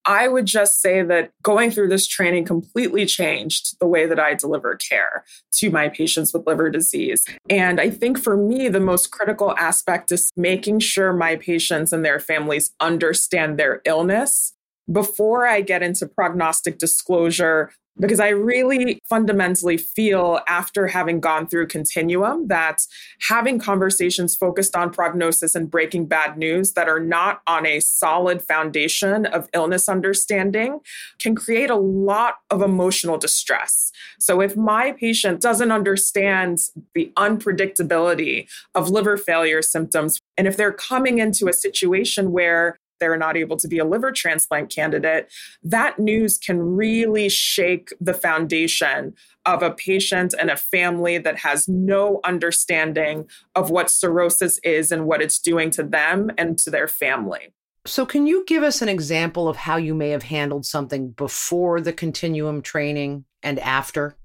I 0.04 0.28
would 0.28 0.47
just 0.47 0.80
say 0.80 1.02
that 1.02 1.30
going 1.42 1.71
through 1.71 1.88
this 1.88 2.06
training 2.06 2.44
completely 2.44 3.06
changed 3.06 3.78
the 3.78 3.87
way 3.87 4.06
that 4.06 4.18
I 4.18 4.35
deliver 4.35 4.76
care 4.76 5.25
to 5.54 5.71
my 5.71 5.88
patients 5.88 6.32
with 6.32 6.47
liver 6.47 6.71
disease. 6.71 7.25
And 7.49 7.80
I 7.80 7.90
think 7.90 8.18
for 8.18 8.37
me, 8.37 8.68
the 8.68 8.80
most 8.80 9.11
critical 9.11 9.56
aspect 9.56 10.11
is 10.12 10.30
making 10.37 10.80
sure 10.80 11.12
my 11.12 11.37
patients 11.37 11.92
and 11.92 12.04
their 12.04 12.18
families 12.18 12.73
understand 12.80 13.59
their 13.59 13.80
illness 13.85 14.54
before 14.90 15.47
I 15.47 15.61
get 15.61 15.82
into 15.82 16.06
prognostic 16.06 16.78
disclosure 16.78 17.71
because 17.99 18.20
I 18.20 18.28
really 18.28 18.99
fundamentally 19.08 19.76
feel 19.76 20.40
after 20.49 20.87
having 20.87 21.20
gone 21.20 21.46
through 21.46 21.66
Continuum 21.66 22.49
that 22.49 22.82
having 23.28 23.58
conversations 23.58 24.34
focused 24.34 24.75
on 24.75 24.90
prognosis 24.90 25.54
and 25.54 25.70
breaking 25.70 26.06
bad 26.06 26.38
news 26.38 26.72
that 26.72 26.88
are 26.88 27.00
not 27.00 27.42
on 27.46 27.66
a 27.66 27.80
solid 27.80 28.42
foundation 28.42 29.26
of 29.26 29.49
illness 29.52 29.88
understanding 29.88 30.80
can 31.18 31.34
create 31.34 31.70
a 31.70 31.76
lot 31.76 32.37
of 32.50 32.62
emotional 32.62 33.18
distress. 33.18 33.92
So 34.18 34.40
if 34.40 34.56
my 34.56 34.92
patient 34.92 35.40
doesn't 35.40 35.70
understand 35.70 36.58
the 36.94 37.12
unpredictability 37.16 38.49
of 38.75 38.90
liver 38.90 39.16
failure 39.16 39.62
symptoms, 39.62 40.18
and 40.38 40.46
if 40.46 40.56
they're 40.56 40.72
coming 40.72 41.18
into 41.18 41.49
a 41.49 41.52
situation 41.52 42.32
where 42.32 42.78
they're 43.02 43.16
not 43.16 43.37
able 43.37 43.56
to 43.56 43.66
be 43.66 43.80
a 43.80 43.85
liver 43.85 44.12
transplant 44.12 44.71
candidate, 44.71 45.28
that 45.64 45.99
news 45.99 46.38
can 46.38 46.61
really 46.61 47.28
shake 47.28 47.92
the 48.00 48.14
foundation 48.14 49.12
of 49.44 49.61
a 49.61 49.73
patient 49.73 50.35
and 50.38 50.50
a 50.50 50.56
family 50.56 51.18
that 51.18 51.40
has 51.40 51.66
no 51.66 52.21
understanding 52.23 53.28
of 53.56 53.71
what 53.71 53.90
cirrhosis 53.90 54.61
is 54.62 54.92
and 54.92 55.04
what 55.04 55.21
it's 55.21 55.40
doing 55.40 55.68
to 55.71 55.82
them 55.82 56.30
and 56.38 56.59
to 56.59 56.71
their 56.71 56.87
family. 56.87 57.52
So, 57.85 58.06
can 58.06 58.28
you 58.28 58.44
give 58.47 58.62
us 58.62 58.80
an 58.80 58.88
example 58.88 59.49
of 59.49 59.56
how 59.56 59.76
you 59.78 59.97
may 59.97 60.11
have 60.11 60.23
handled 60.23 60.64
something 60.64 61.11
before 61.11 61.80
the 61.80 61.92
continuum 61.92 62.62
training 62.62 63.25
and 63.42 63.59
after? 63.59 64.16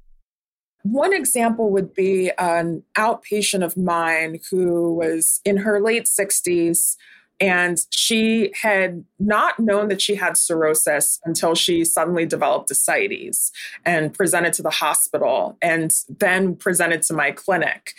One 0.83 1.11
example 1.11 1.71
would 1.71 1.95
be 1.95 2.31
an 2.37 2.83
outpatient 2.95 3.65
of 3.65 3.75
mine 3.75 4.39
who 4.51 4.93
was 4.93 5.41
in 5.43 5.57
her 5.57 5.81
late 5.81 6.05
60s 6.05 6.95
and 7.39 7.77
she 7.91 8.51
had 8.61 9.05
not 9.19 9.59
known 9.59 9.89
that 9.89 10.01
she 10.01 10.15
had 10.15 10.37
cirrhosis 10.37 11.19
until 11.23 11.53
she 11.53 11.85
suddenly 11.85 12.25
developed 12.25 12.71
ascites 12.71 13.51
and 13.85 14.13
presented 14.13 14.53
to 14.53 14.63
the 14.63 14.71
hospital 14.71 15.57
and 15.61 15.91
then 16.19 16.55
presented 16.55 17.01
to 17.03 17.13
my 17.13 17.31
clinic. 17.31 17.93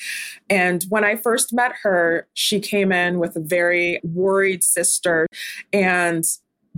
And 0.50 0.85
when 0.88 1.04
I 1.04 1.14
first 1.14 1.52
met 1.52 1.73
her, 1.83 2.26
she 2.35 2.59
came 2.59 2.90
in 2.90 3.18
with 3.18 3.37
a 3.37 3.40
very 3.40 4.00
worried 4.02 4.64
sister. 4.64 5.26
And 5.73 6.25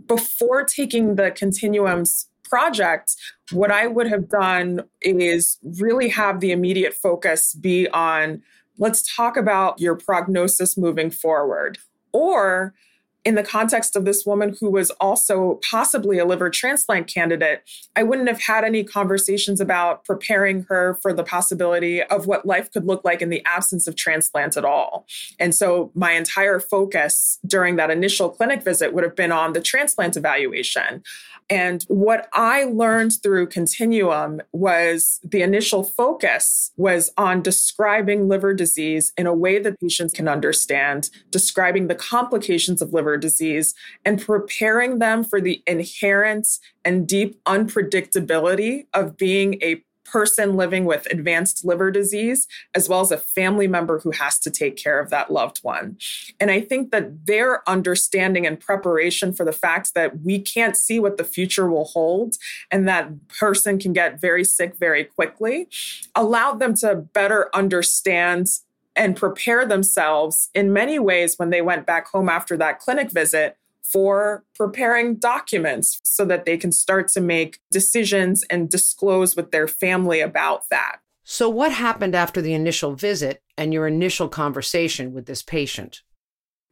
before 0.07 0.65
taking 0.65 1.17
the 1.17 1.31
continuums 1.31 2.29
project, 2.45 3.15
what 3.53 3.71
I 3.71 3.87
would 3.87 4.09
have 4.09 4.29
done 4.29 4.83
is 5.01 5.59
really 5.63 6.09
have 6.09 6.41
the 6.41 6.51
immediate 6.51 6.95
focus 6.95 7.55
be 7.55 7.89
on 7.89 8.43
let's 8.81 9.15
talk 9.15 9.37
about 9.37 9.79
your 9.79 9.95
prognosis 9.95 10.77
moving 10.77 11.11
forward. 11.11 11.79
Or 12.13 12.75
in 13.25 13.35
the 13.35 13.43
context 13.43 13.97
of 13.97 14.05
this 14.05 14.25
woman 14.25 14.57
who 14.59 14.71
was 14.71 14.91
also 14.93 15.61
possibly 15.69 16.19
a 16.19 16.25
liver 16.25 16.49
transplant 16.49 17.07
candidate, 17.07 17.63
I 17.95 18.03
wouldn't 18.03 18.29
have 18.29 18.41
had 18.41 18.65
any 18.65 18.83
conversations 18.83 19.61
about 19.61 20.05
preparing 20.05 20.65
her 20.69 20.99
for 21.03 21.13
the 21.13 21.25
possibility 21.25 22.03
of 22.03 22.27
what 22.27 22.47
life 22.47 22.73
could 22.73 22.87
look 22.87 23.05
like 23.05 23.21
in 23.21 23.29
the 23.29 23.45
absence 23.45 23.87
of 23.87 23.95
transplant 23.95 24.57
at 24.57 24.65
all. 24.65 25.07
And 25.39 25.55
so 25.55 25.91
my 25.95 26.13
entire 26.13 26.61
focus 26.61 27.39
during 27.47 27.77
that 27.77 27.91
initial 27.91 28.31
clinic 28.31 28.63
visit 28.63 28.95
would 28.95 29.05
have 29.05 29.17
been 29.17 29.33
on 29.33 29.53
the 29.53 29.61
transplant 29.61 30.17
evaluation. 30.17 31.03
And 31.51 31.83
what 31.89 32.29
I 32.33 32.63
learned 32.63 33.21
through 33.21 33.49
Continuum 33.49 34.41
was 34.53 35.19
the 35.25 35.43
initial 35.43 35.83
focus 35.83 36.71
was 36.77 37.11
on 37.17 37.43
describing 37.43 38.29
liver 38.29 38.55
disease 38.55 39.13
in 39.19 39.27
a 39.27 39.35
way 39.35 39.59
that 39.59 39.81
patients 39.81 40.13
can 40.13 40.29
understand, 40.29 41.11
describing 41.31 41.89
the 41.89 41.97
complications 41.97 42.81
of 42.81 42.93
liver 43.11 43.19
disease, 43.19 43.75
and 44.05 44.21
preparing 44.21 44.99
them 44.99 45.25
for 45.25 45.41
the 45.41 45.63
inherent 45.67 46.47
and 46.85 47.07
deep 47.07 47.43
unpredictability 47.45 48.87
of 48.95 49.17
being 49.17 49.55
a 49.63 49.83
person 50.05 50.57
living 50.57 50.85
with 50.87 51.07
advanced 51.13 51.65
liver 51.65 51.89
disease, 51.89 52.49
as 52.75 52.89
well 52.89 53.01
as 53.01 53.13
a 53.13 53.17
family 53.17 53.69
member 53.69 54.01
who 54.01 54.11
has 54.11 54.41
to 54.41 54.51
take 54.51 54.77
care 54.77 54.99
of 54.99 55.09
that 55.09 55.31
loved 55.31 55.59
one. 55.63 55.97
And 56.41 56.51
I 56.51 56.61
think 56.61 56.91
that 56.91 57.27
their 57.27 57.69
understanding 57.69 58.45
and 58.45 58.59
preparation 58.59 59.33
for 59.33 59.45
the 59.45 59.53
fact 59.53 59.95
that 59.95 60.23
we 60.23 60.41
can't 60.41 60.77
see 60.77 60.99
what 60.99 61.17
the 61.17 61.23
future 61.23 61.71
will 61.71 61.85
hold 61.85 62.35
and 62.73 62.89
that 62.89 63.29
person 63.29 63.79
can 63.79 63.93
get 63.93 64.21
very 64.21 64.43
sick 64.43 64.75
very 64.81 65.05
quickly 65.05 65.69
allowed 66.17 66.59
them 66.59 66.75
to 66.75 66.97
better 66.97 67.49
understand 67.55 68.49
and 68.97 69.17
prepare 69.17 69.65
themselves 69.65 70.51
in 70.55 70.73
many 70.73 70.99
ways 70.99 71.35
when 71.37 71.51
they 71.51 71.63
went 71.63 71.87
back 71.87 72.09
home 72.09 72.29
after 72.29 72.57
that 72.57 72.79
clinic 72.79 73.11
visit 73.11 73.57
for 73.83 74.45
preparing 74.55 75.17
documents 75.17 76.01
so 76.05 76.25
that 76.25 76.45
they 76.45 76.57
can 76.57 76.71
start 76.71 77.09
to 77.09 77.21
make 77.21 77.61
decisions 77.71 78.45
and 78.51 78.71
disclose 78.71 79.35
with 79.35 79.51
their 79.51 79.67
family 79.67 80.21
about 80.21 80.69
that. 80.71 80.99
So, 81.25 81.49
what 81.49 81.73
happened 81.73 82.15
after 82.15 82.41
the 82.41 82.55
initial 82.55 82.95
visit 82.95 83.43
and 83.57 83.73
your 83.73 83.87
initial 83.87 84.29
conversation 84.29 85.13
with 85.13 85.27
this 85.27 85.43
patient? 85.43 86.03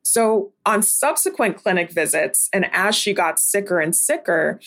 So, 0.02 0.52
on 0.64 0.82
subsequent 0.82 1.56
clinic 1.56 1.90
visits, 1.90 2.48
and 2.52 2.66
as 2.72 2.96
she 2.96 3.12
got 3.12 3.38
sicker 3.38 3.78
and 3.78 3.94
sicker, 3.94 4.58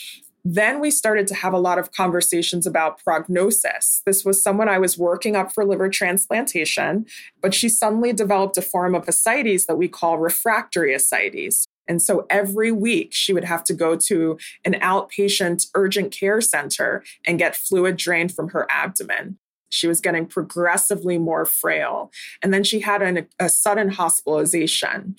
then 0.43 0.79
we 0.79 0.91
started 0.91 1.27
to 1.27 1.36
have 1.36 1.53
a 1.53 1.60
lot 1.60 1.77
of 1.77 1.91
conversations 1.91 2.65
about 2.65 3.03
prognosis. 3.03 4.01
This 4.05 4.25
was 4.25 4.41
someone 4.41 4.69
I 4.69 4.79
was 4.79 4.98
working 4.98 5.36
up 5.36 5.51
for 5.51 5.65
liver 5.65 5.89
transplantation, 5.89 7.05
but 7.41 7.53
she 7.53 7.69
suddenly 7.69 8.13
developed 8.13 8.57
a 8.57 8.62
form 8.62 8.95
of 8.95 9.07
ascites 9.07 9.65
that 9.65 9.77
we 9.77 9.88
call 9.88 10.17
refractory 10.17 10.93
ascites. 10.93 11.67
And 11.88 12.01
so 12.01 12.25
every 12.29 12.71
week 12.71 13.10
she 13.12 13.33
would 13.33 13.43
have 13.43 13.63
to 13.65 13.74
go 13.74 13.95
to 13.95 14.38
an 14.65 14.74
outpatient 14.75 15.67
urgent 15.75 16.12
care 16.12 16.41
center 16.41 17.03
and 17.27 17.39
get 17.39 17.55
fluid 17.55 17.98
drained 17.98 18.33
from 18.33 18.50
her 18.50 18.65
abdomen. 18.69 19.38
She 19.72 19.88
was 19.88 20.01
getting 20.01 20.28
progressively 20.28 21.18
more 21.18 21.46
frail. 21.46 22.12
And 22.42 22.54
then 22.54 22.63
she 22.63 22.82
had 22.82 23.01
an, 23.01 23.28
a 23.40 23.50
sudden 23.50 23.90
hospitalization. 23.90 25.16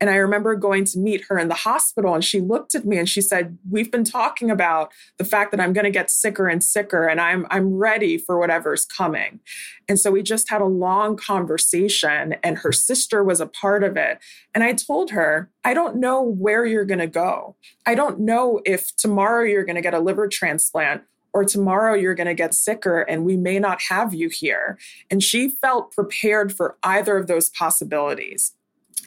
And 0.00 0.10
I 0.10 0.16
remember 0.16 0.54
going 0.54 0.84
to 0.86 0.98
meet 0.98 1.24
her 1.28 1.38
in 1.38 1.48
the 1.48 1.54
hospital, 1.54 2.14
and 2.14 2.24
she 2.24 2.40
looked 2.40 2.74
at 2.74 2.84
me 2.84 2.98
and 2.98 3.08
she 3.08 3.20
said, 3.20 3.58
We've 3.68 3.90
been 3.90 4.04
talking 4.04 4.50
about 4.50 4.92
the 5.18 5.24
fact 5.24 5.50
that 5.50 5.60
I'm 5.60 5.72
going 5.72 5.84
to 5.84 5.90
get 5.90 6.10
sicker 6.10 6.48
and 6.48 6.62
sicker, 6.62 7.08
and 7.08 7.20
I'm, 7.20 7.46
I'm 7.50 7.74
ready 7.74 8.18
for 8.18 8.38
whatever's 8.38 8.84
coming. 8.84 9.40
And 9.88 9.98
so 9.98 10.10
we 10.10 10.22
just 10.22 10.50
had 10.50 10.60
a 10.60 10.66
long 10.66 11.16
conversation, 11.16 12.36
and 12.42 12.58
her 12.58 12.72
sister 12.72 13.24
was 13.24 13.40
a 13.40 13.46
part 13.46 13.82
of 13.82 13.96
it. 13.96 14.18
And 14.54 14.62
I 14.62 14.72
told 14.74 15.10
her, 15.10 15.50
I 15.64 15.74
don't 15.74 15.96
know 15.96 16.22
where 16.22 16.66
you're 16.66 16.84
going 16.84 17.00
to 17.00 17.06
go. 17.06 17.56
I 17.86 17.94
don't 17.94 18.20
know 18.20 18.60
if 18.64 18.94
tomorrow 18.96 19.44
you're 19.44 19.64
going 19.64 19.76
to 19.76 19.82
get 19.82 19.94
a 19.94 20.00
liver 20.00 20.28
transplant 20.28 21.02
or 21.34 21.44
tomorrow 21.44 21.94
you're 21.94 22.14
going 22.14 22.28
to 22.28 22.34
get 22.34 22.54
sicker 22.54 23.02
and 23.02 23.24
we 23.24 23.36
may 23.36 23.58
not 23.58 23.82
have 23.90 24.14
you 24.14 24.28
here. 24.28 24.78
And 25.10 25.22
she 25.22 25.48
felt 25.48 25.92
prepared 25.92 26.52
for 26.52 26.78
either 26.84 27.16
of 27.16 27.26
those 27.26 27.50
possibilities. 27.50 28.52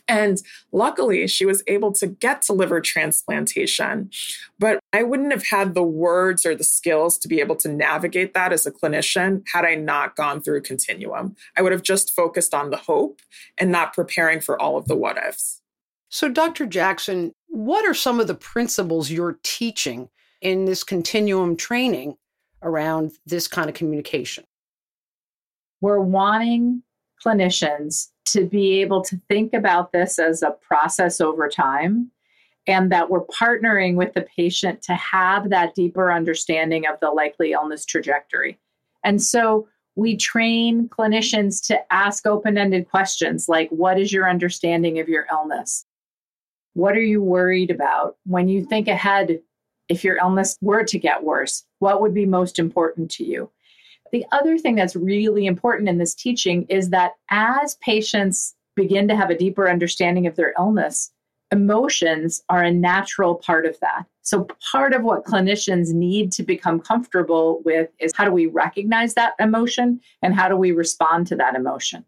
And 0.10 0.42
luckily, 0.72 1.28
she 1.28 1.46
was 1.46 1.64
able 1.68 1.92
to 1.94 2.08
get 2.08 2.42
to 2.44 2.54
liver 2.54 2.80
transplantation. 2.80 4.10
But 4.58 4.80
I 4.94 5.04
wouldn't 5.04 5.34
have 5.34 5.48
had 5.48 5.74
the 5.74 5.84
words 5.84 6.46
or 6.46 6.56
the 6.56 6.64
skills 6.64 7.18
to 7.20 7.28
be 7.28 7.40
able 7.40 7.58
to 7.58 7.70
navigate 7.70 8.34
that 8.34 8.54
as 8.54 8.66
a 8.66 8.72
clinician 8.72 9.44
had 9.54 9.66
I 9.66 9.76
not 9.76 10.16
gone 10.16 10.42
through 10.42 10.62
continuum. 10.62 11.36
I 11.58 11.62
would 11.62 11.74
have 11.74 11.84
just 11.84 12.14
focused 12.14 12.54
on 12.54 12.70
the 12.70 12.78
hope 12.78 13.22
and 13.58 13.72
not 13.72 13.94
preparing 13.94 14.40
for 14.40 14.62
all 14.62 14.78
of 14.78 14.88
the 14.88 14.96
what 14.96 15.18
ifs. 15.18 15.62
So, 16.10 16.30
Dr. 16.30 16.66
Jackson, 16.66 17.34
what 17.48 17.86
are 17.86 17.94
some 17.94 18.22
of 18.22 18.28
the 18.28 18.36
principles 18.36 19.12
you're 19.12 19.40
teaching 19.44 20.10
in 20.42 20.66
this 20.66 20.84
continuum 20.84 21.56
training 21.56 22.18
around 22.62 23.12
this 23.26 23.48
kind 23.48 23.70
of 23.70 23.76
communication? 23.76 24.44
We're 25.82 26.02
wanting 26.02 26.84
clinicians 27.24 28.08
to 28.26 28.46
be 28.46 28.82
able 28.82 29.04
to 29.04 29.20
think 29.30 29.54
about 29.54 29.92
this 29.92 30.20
as 30.20 30.44
a 30.44 30.52
process 30.52 31.22
over 31.22 31.48
time 31.48 32.12
and 32.68 32.92
that 32.92 33.10
we're 33.10 33.26
partnering 33.26 33.96
with 33.96 34.14
the 34.14 34.28
patient 34.36 34.82
to 34.84 34.94
have 34.94 35.50
that 35.50 35.74
deeper 35.74 36.12
understanding 36.12 36.86
of 36.86 37.00
the 37.00 37.10
likely 37.10 37.54
illness 37.54 37.86
trajectory. 37.86 38.60
And 39.04 39.22
so 39.22 39.68
we 39.96 40.18
train 40.18 40.90
clinicians 40.90 41.66
to 41.68 41.80
ask 41.92 42.28
open 42.28 42.58
ended 42.58 42.90
questions 42.90 43.48
like 43.48 43.70
What 43.70 44.00
is 44.00 44.12
your 44.12 44.30
understanding 44.30 45.00
of 45.00 45.08
your 45.08 45.26
illness? 45.32 45.86
What 46.74 46.96
are 46.96 47.02
you 47.02 47.22
worried 47.24 47.72
about? 47.72 48.18
When 48.26 48.50
you 48.50 48.66
think 48.66 48.88
ahead 48.88 49.40
if 49.90 50.04
your 50.04 50.18
illness 50.18 50.58
were 50.62 50.84
to 50.84 51.00
get 51.00 51.24
worse, 51.24 51.64
what 51.80 52.02
would 52.02 52.14
be 52.14 52.26
most 52.26 52.60
important 52.60 53.12
to 53.12 53.24
you? 53.24 53.50
The 54.12 54.26
other 54.32 54.58
thing 54.58 54.76
that's 54.76 54.96
really 54.96 55.46
important 55.46 55.90
in 55.90 55.98
this 55.98 56.16
teaching 56.16 56.66
is 56.70 56.90
that 56.90 57.14
as 57.30 57.76
patients 57.76 58.56
begin 58.76 59.08
to 59.08 59.16
have 59.16 59.30
a 59.30 59.38
deeper 59.38 59.70
understanding 59.70 60.28
of 60.28 60.36
their 60.36 60.54
illness, 60.58 61.12
emotions 61.52 62.42
are 62.50 62.64
a 62.64 62.72
natural 62.72 63.36
part 63.36 63.66
of 63.66 63.80
that. 63.80 64.06
So, 64.22 64.48
part 64.72 64.94
of 64.94 65.04
what 65.04 65.24
clinicians 65.24 65.94
need 65.94 66.32
to 66.34 66.44
become 66.44 66.80
comfortable 66.80 67.62
with 67.64 67.90
is 68.00 68.14
how 68.16 68.26
do 68.26 68.32
we 68.32 68.46
recognize 68.46 69.14
that 69.14 69.34
emotion 69.40 70.02
and 70.22 70.36
how 70.36 70.50
do 70.50 70.58
we 70.58 70.72
respond 70.72 71.28
to 71.28 71.36
that 71.38 71.56
emotion? 71.56 72.06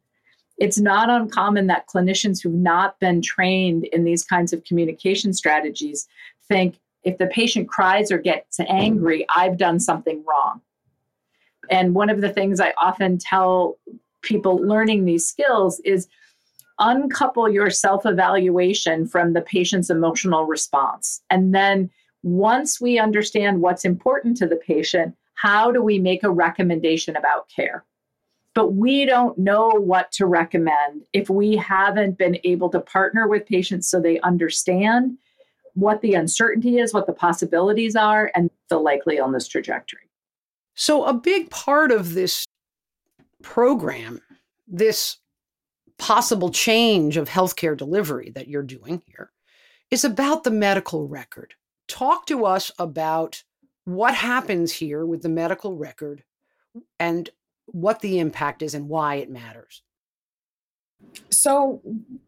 It's 0.58 0.78
not 0.78 1.10
uncommon 1.10 1.68
that 1.68 1.88
clinicians 1.88 2.44
who've 2.44 2.54
not 2.54 3.00
been 3.00 3.22
trained 3.22 3.86
in 3.86 4.04
these 4.04 4.26
kinds 4.26 4.52
of 4.52 4.66
communication 4.66 5.32
strategies 5.34 6.08
think, 6.50 6.78
if 7.04 7.18
the 7.18 7.28
patient 7.28 7.70
cries 7.70 8.12
or 8.12 8.18
gets 8.18 8.60
angry, 8.60 9.26
I've 9.36 9.58
done 9.58 9.80
something 9.80 10.24
wrong. 10.28 10.62
And 11.70 11.94
one 11.94 12.10
of 12.10 12.22
the 12.22 12.30
things 12.30 12.60
I 12.60 12.74
often 12.82 13.18
tell 13.18 13.78
people 14.22 14.58
learning 14.58 15.06
these 15.06 15.28
skills 15.28 15.80
is 15.82 16.08
uncouple 16.80 17.50
your 17.50 17.70
self 17.70 18.06
evaluation 18.06 19.08
from 19.08 19.34
the 19.34 19.42
patient's 19.42 19.90
emotional 19.90 20.46
response. 20.46 21.22
And 21.30 21.54
then 21.54 21.90
once 22.24 22.82
we 22.82 23.00
understand 23.00 23.62
what's 23.62 23.86
important 23.86 24.38
to 24.38 24.48
the 24.48 24.56
patient, 24.58 25.16
how 25.36 25.72
do 25.72 25.82
we 25.82 26.00
make 26.00 26.24
a 26.24 26.32
recommendation 26.32 27.16
about 27.16 27.50
care? 27.50 27.86
But 28.56 28.74
we 28.74 29.06
don't 29.06 29.38
know 29.38 29.70
what 29.70 30.12
to 30.14 30.26
recommend 30.26 31.06
if 31.14 31.30
we 31.30 31.56
haven't 31.56 32.18
been 32.18 32.38
able 32.44 32.70
to 32.72 32.82
partner 32.82 33.28
with 33.28 33.46
patients 33.46 33.90
so 33.90 34.02
they 34.02 34.20
understand 34.22 35.18
what 35.80 36.02
the 36.02 36.14
uncertainty 36.14 36.80
is, 36.80 36.94
what 36.94 37.08
the 37.08 37.14
possibilities 37.14 37.96
are, 37.96 38.32
and 38.36 38.50
the 38.70 38.78
likely 38.78 39.18
illness 39.18 39.48
trajectory. 39.48 40.10
So, 40.76 41.06
a 41.06 41.14
big 41.14 41.50
part 41.50 41.92
of 41.92 42.14
this 42.14 42.46
program, 43.42 44.22
this 44.68 45.18
possible 45.98 46.50
change 46.50 47.18
of 47.18 47.30
healthcare 47.30 47.76
delivery 47.76 48.32
that 48.36 48.48
you're 48.48 48.64
doing 48.64 49.02
here, 49.06 49.32
is 49.92 50.06
about 50.06 50.44
the 50.44 50.52
medical 50.52 51.08
record. 51.08 51.54
Talk 51.88 52.26
to 52.28 52.46
us 52.46 52.72
about 52.80 53.44
what 53.86 54.14
happens 54.14 54.72
here 54.72 55.06
with 55.06 55.22
the 55.22 55.30
medical 55.30 55.76
record 55.76 56.24
and 57.00 57.30
what 57.66 58.00
the 58.02 58.20
impact 58.20 58.62
is 58.62 58.74
and 58.74 58.88
why 58.88 59.16
it 59.16 59.30
matters. 59.30 59.82
So, 61.32 61.82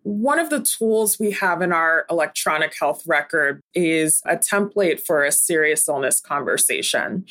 one 0.04 0.40
of 0.40 0.50
the 0.50 0.62
tools 0.62 1.20
we 1.20 1.32
have 1.32 1.62
in 1.62 1.72
our 1.72 2.06
electronic 2.10 2.74
health 2.80 3.04
record 3.06 3.62
is 3.74 4.22
a 4.26 4.38
template 4.38 5.02
for 5.02 5.24
a 5.24 5.32
serious 5.32 5.88
illness 5.88 6.20
conversation. 6.22 7.26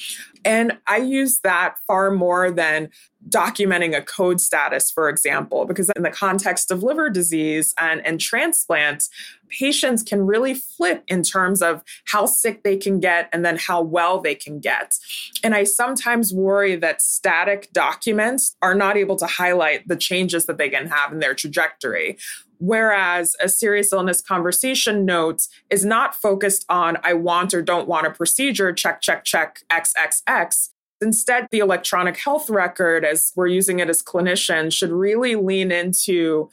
And 0.44 0.79
I 0.87 0.98
use 0.98 1.40
that 1.40 1.76
far 1.87 2.11
more 2.11 2.50
than 2.50 2.90
documenting 3.28 3.96
a 3.96 4.02
code 4.02 4.40
status, 4.40 4.90
for 4.90 5.09
example, 5.09 5.66
because 5.66 5.90
in 5.94 6.02
the 6.02 6.11
context 6.11 6.70
of 6.70 6.83
liver 6.83 7.11
disease 7.11 7.74
and, 7.78 8.04
and 8.06 8.20
transplants, 8.20 9.11
patients 9.48 10.02
can 10.02 10.26
really 10.26 10.54
flip 10.54 11.04
in 11.09 11.22
terms 11.22 11.61
of 11.61 11.83
how 12.06 12.24
sick 12.24 12.62
they 12.62 12.76
can 12.76 12.98
get 12.98 13.28
and 13.33 13.44
then 13.44 13.59
how 13.59 13.83
well 13.83 14.20
they 14.20 14.35
can 14.35 14.59
get. 14.59 14.94
And 15.42 15.54
I 15.54 15.64
sometimes 15.64 16.33
worry 16.33 16.76
that 16.76 17.02
static 17.02 17.70
documents 17.72 18.56
are 18.62 18.74
not 18.74 18.96
able 18.96 19.16
to 19.16 19.26
highlight 19.26 19.87
the 19.87 19.96
changes 19.96 20.46
that 20.46 20.56
they 20.56 20.70
can 20.70 20.87
have 20.87 21.12
in 21.12 21.18
their 21.18 21.35
trajectory. 21.35 22.16
Whereas 22.59 23.37
a 23.42 23.48
serious 23.48 23.92
illness 23.92 24.20
conversation 24.20 25.04
note 25.04 25.42
is 25.70 25.85
not 25.85 26.14
focused 26.14 26.66
on, 26.68 26.98
I 27.02 27.14
want 27.14 27.54
or 27.54 27.62
don't 27.62 27.88
want 27.88 28.06
a 28.06 28.11
procedure, 28.11 28.72
check, 28.72 29.00
check, 29.00 29.24
check, 29.24 29.61
XXX. 29.70 30.70
Instead, 31.03 31.49
the 31.51 31.59
electronic 31.59 32.17
health 32.17 32.51
record, 32.51 33.05
as 33.05 33.33
we're 33.35 33.47
using 33.47 33.79
it 33.79 33.89
as 33.89 34.03
clinicians, 34.03 34.73
should 34.73 34.91
really 34.91 35.35
lean 35.35 35.73
into 35.73 36.51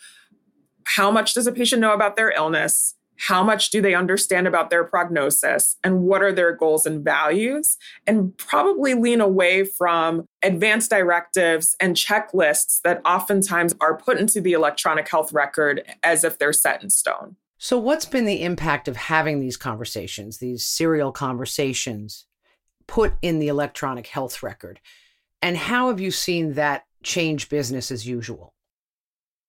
how 0.85 1.11
much 1.11 1.33
does 1.33 1.47
a 1.47 1.51
patient 1.51 1.81
know 1.81 1.93
about 1.93 2.15
their 2.15 2.31
illness? 2.31 2.95
How 3.19 3.43
much 3.43 3.71
do 3.71 3.81
they 3.81 3.95
understand 3.95 4.47
about 4.47 4.69
their 4.69 4.83
prognosis? 4.83 5.75
And 5.83 6.03
what 6.03 6.21
are 6.21 6.31
their 6.31 6.55
goals 6.55 6.85
and 6.85 7.03
values? 7.03 7.77
And 8.05 8.37
probably 8.37 8.93
lean 8.93 9.21
away 9.21 9.63
from 9.65 10.25
advanced 10.43 10.91
directives 10.91 11.75
and 11.79 11.95
checklists 11.95 12.79
that 12.83 13.01
oftentimes 13.05 13.75
are 13.81 13.97
put 13.97 14.17
into 14.17 14.39
the 14.39 14.53
electronic 14.53 15.09
health 15.09 15.33
record 15.33 15.83
as 16.03 16.23
if 16.23 16.37
they're 16.37 16.53
set 16.53 16.83
in 16.83 16.89
stone. 16.89 17.35
So, 17.57 17.79
what's 17.79 18.05
been 18.05 18.25
the 18.25 18.43
impact 18.43 18.87
of 18.87 18.95
having 18.95 19.39
these 19.39 19.57
conversations, 19.57 20.37
these 20.37 20.63
serial 20.63 21.11
conversations 21.11 22.27
put 22.87 23.13
in 23.21 23.39
the 23.39 23.47
electronic 23.47 24.07
health 24.07 24.41
record? 24.41 24.79
And 25.41 25.57
how 25.57 25.89
have 25.89 25.99
you 25.99 26.11
seen 26.11 26.53
that 26.53 26.85
change 27.03 27.49
business 27.49 27.91
as 27.91 28.07
usual? 28.07 28.53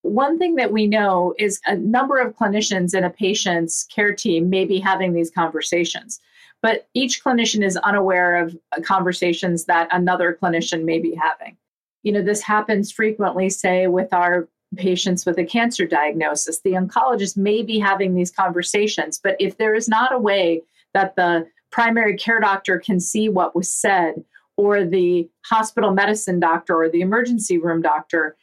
One 0.03 0.39
thing 0.39 0.55
that 0.57 0.73
we 0.73 0.87
know 0.87 1.35
is 1.39 1.61
a 1.67 1.77
number 1.77 2.19
of 2.19 2.37
clinicians 2.37 2.95
in 2.95 3.05
a 3.05 3.11
patient's 3.11 3.85
care 3.85 4.15
team 4.15 4.49
may 4.49 4.65
be 4.65 4.79
having 4.79 5.13
these 5.13 5.31
conversations, 5.31 6.21
but 6.63 6.89
each 6.95 7.23
clinician 7.23 7.65
is 7.65 7.77
unaware 7.79 8.37
of 8.37 8.57
conversations 8.83 9.65
that 9.65 9.89
another 9.91 10.39
clinician 10.41 10.85
may 10.85 10.99
be 10.99 11.15
having. 11.15 11.57
You 12.03 12.13
know, 12.13 12.23
this 12.23 12.43
happens 12.43 12.93
frequently, 12.93 13.51
say, 13.51 13.87
with 13.87 14.13
our 14.13 14.49
patients 14.77 15.27
with 15.27 15.39
a 15.39 15.45
cancer 15.45 15.87
diagnosis. 15.87 16.61
The 16.61 16.73
oncologist 16.73 17.37
may 17.37 17.63
be 17.63 17.79
having 17.79 18.15
these 18.15 18.31
conversations, 18.31 19.19
but 19.23 19.37
if 19.41 19.57
there 19.57 19.75
is 19.75 19.89
not 19.89 20.13
a 20.13 20.19
way 20.19 20.63
that 20.95 21.17
the 21.17 21.49
primary 21.71 22.17
care 22.17 22.41
doctor 22.41 22.79
can 22.79 23.01
see 23.01 23.29
what 23.29 23.55
was 23.55 23.73
said 23.73 24.25
or 24.57 24.85
the 24.85 25.29
hospital 25.47 25.93
medicine 25.93 26.41
doctor 26.41 26.77
or 26.77 26.89
the 26.89 27.01
emergency 27.01 27.59
room 27.59 27.81
doctor, 27.81 28.37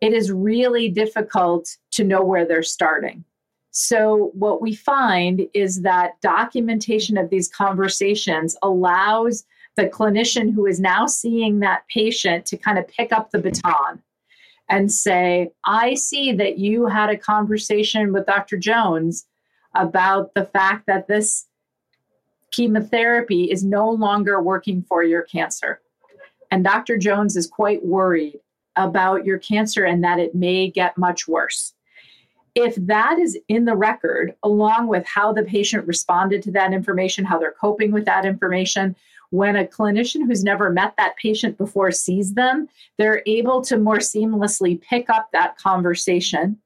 it 0.00 0.12
is 0.12 0.30
really 0.30 0.88
difficult 0.88 1.76
to 1.90 2.04
know 2.04 2.22
where 2.22 2.46
they're 2.46 2.62
starting. 2.62 3.24
So, 3.72 4.30
what 4.34 4.60
we 4.60 4.74
find 4.74 5.46
is 5.54 5.82
that 5.82 6.20
documentation 6.22 7.16
of 7.16 7.30
these 7.30 7.48
conversations 7.48 8.56
allows 8.62 9.44
the 9.76 9.86
clinician 9.86 10.52
who 10.52 10.66
is 10.66 10.80
now 10.80 11.06
seeing 11.06 11.60
that 11.60 11.84
patient 11.92 12.46
to 12.46 12.56
kind 12.56 12.78
of 12.78 12.88
pick 12.88 13.12
up 13.12 13.30
the 13.30 13.38
baton 13.38 14.02
and 14.68 14.90
say, 14.90 15.50
I 15.64 15.94
see 15.94 16.32
that 16.32 16.58
you 16.58 16.86
had 16.86 17.10
a 17.10 17.16
conversation 17.16 18.12
with 18.12 18.26
Dr. 18.26 18.56
Jones 18.56 19.26
about 19.74 20.34
the 20.34 20.44
fact 20.44 20.86
that 20.86 21.06
this 21.06 21.46
chemotherapy 22.50 23.50
is 23.50 23.64
no 23.64 23.90
longer 23.90 24.40
working 24.40 24.82
for 24.82 25.02
your 25.02 25.22
cancer. 25.22 25.80
And 26.50 26.64
Dr. 26.64 26.96
Jones 26.96 27.36
is 27.36 27.46
quite 27.46 27.84
worried 27.84 28.40
about 28.76 29.24
your 29.24 29.38
cancer 29.38 29.84
and 29.84 30.02
that 30.04 30.18
it 30.18 30.34
may 30.34 30.68
get 30.68 30.98
much 30.98 31.28
worse. 31.28 31.74
If 32.54 32.74
that 32.76 33.18
is 33.20 33.38
in 33.48 33.64
the 33.64 33.76
record, 33.76 34.34
along 34.42 34.88
with 34.88 35.06
how 35.06 35.32
the 35.32 35.44
patient 35.44 35.86
responded 35.86 36.42
to 36.42 36.50
that 36.52 36.72
information, 36.72 37.24
how 37.24 37.38
they're 37.38 37.52
coping 37.52 37.92
with 37.92 38.04
that 38.06 38.24
information, 38.24 38.96
when 39.30 39.54
a 39.54 39.64
clinician 39.64 40.26
who's 40.26 40.42
never 40.42 40.70
met 40.70 40.94
that 40.98 41.16
patient 41.16 41.56
before 41.56 41.92
sees 41.92 42.34
them, 42.34 42.68
they're 42.98 43.22
able 43.26 43.62
to 43.62 43.78
more 43.78 43.98
seamlessly 43.98 44.80
pick 44.80 45.08
up 45.08 45.28
that 45.32 45.56
conversation 45.56 46.58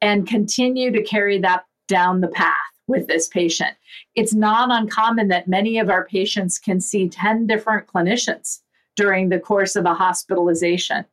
and 0.00 0.26
continue 0.26 0.90
to 0.90 1.02
carry 1.04 1.38
that 1.38 1.64
down 1.86 2.20
the 2.20 2.28
path 2.28 2.71
with 2.86 3.06
this 3.06 3.28
patient. 3.28 3.72
It's 4.14 4.34
not 4.34 4.70
uncommon 4.70 5.28
that 5.28 5.48
many 5.48 5.78
of 5.78 5.90
our 5.90 6.04
patients 6.04 6.58
can 6.58 6.80
see 6.80 7.08
10 7.08 7.46
different 7.46 7.86
clinicians 7.86 8.60
during 8.96 9.28
the 9.28 9.38
course 9.38 9.76
of 9.76 9.84
a 9.84 9.94
hospitalization. 9.94 11.04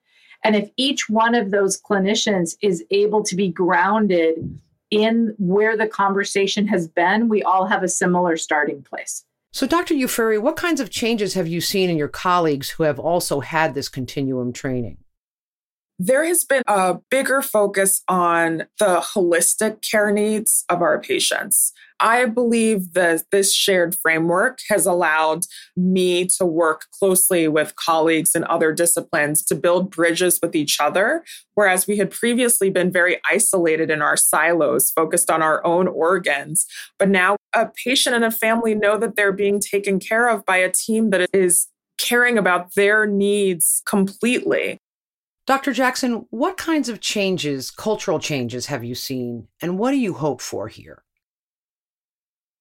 And 0.44 0.56
if 0.56 0.70
each 0.78 1.10
one 1.10 1.36
of 1.36 1.52
those 1.52 1.82
clinicians 1.82 2.56
is 2.62 2.84
able 2.92 3.24
to 3.24 3.36
be 3.36 3.50
grounded 3.50 4.60
in 4.90 5.36
where 5.38 5.78
the 5.78 5.88
conversation 5.88 6.68
has 6.68 6.88
been, 6.88 7.30
we 7.30 7.44
all 7.44 7.66
have 7.66 7.84
a 7.84 7.90
similar 7.90 8.38
starting 8.38 8.82
place. 8.82 9.26
So, 9.52 9.66
Dr. 9.66 9.96
Ufere, 9.96 10.42
what 10.42 10.56
kinds 10.56 10.80
of 10.80 10.90
changes 10.90 11.34
have 11.34 11.48
you 11.48 11.60
seen 11.60 11.90
in 11.90 11.98
your 11.98 12.08
colleagues 12.08 12.72
who 12.72 12.84
have 12.84 13.00
also 13.00 13.40
had 13.40 13.74
this 13.74 13.90
continuum 13.90 14.54
training? 14.54 14.98
There 16.02 16.24
has 16.24 16.46
been 16.46 16.64
a 16.66 16.98
bigger 17.12 17.42
focus 17.42 18.02
on 18.08 18.64
the 18.80 19.04
holistic 19.14 19.82
care 19.82 20.12
needs 20.12 20.64
of 20.70 20.82
our 20.82 20.98
patients. 20.98 21.74
I 22.00 22.26
believe 22.26 22.94
that 22.94 23.24
this 23.32 23.54
shared 23.54 23.94
framework 23.94 24.60
has 24.70 24.86
allowed 24.86 25.44
me 25.76 26.26
to 26.38 26.46
work 26.46 26.86
closely 26.98 27.50
with 27.50 27.76
colleagues 27.76 28.34
in 28.34 28.46
other 28.46 28.72
disciplines 28.72 29.44
to 29.48 29.56
build 29.56 29.92
bridges 29.92 30.40
with 30.42 30.56
each 30.56 30.80
other, 30.80 31.26
whereas 31.56 31.86
we 31.86 31.98
had 31.98 32.12
previously 32.12 32.70
been 32.70 32.90
very 32.90 33.20
isolated 33.30 33.92
in 33.92 34.02
our 34.02 34.16
silos, 34.16 34.92
focused 34.92 35.30
on 35.30 35.42
our 35.42 35.66
own 35.66 35.90
organs. 35.90 36.66
But 36.98 37.10
now 37.10 37.36
a 37.54 37.68
patient 37.86 38.16
and 38.16 38.24
a 38.24 38.32
family 38.32 38.74
know 38.74 38.98
that 38.98 39.18
they're 39.18 39.34
being 39.34 39.60
taken 39.60 40.00
care 40.00 40.30
of 40.30 40.46
by 40.46 40.58
a 40.58 40.72
team 40.72 41.10
that 41.10 41.30
is 41.34 41.68
caring 41.98 42.38
about 42.38 42.76
their 42.76 43.06
needs 43.06 43.82
completely. 43.86 44.80
Dr. 45.50 45.74
Jackson, 45.74 46.28
what 46.30 46.58
kinds 46.58 46.90
of 46.90 47.02
changes, 47.02 47.72
cultural 47.72 48.20
changes, 48.20 48.68
have 48.68 48.84
you 48.84 48.94
seen, 48.94 49.48
and 49.64 49.80
what 49.80 49.90
do 49.90 49.98
you 49.98 50.14
hope 50.14 50.42
for 50.42 50.68
here? 50.68 51.04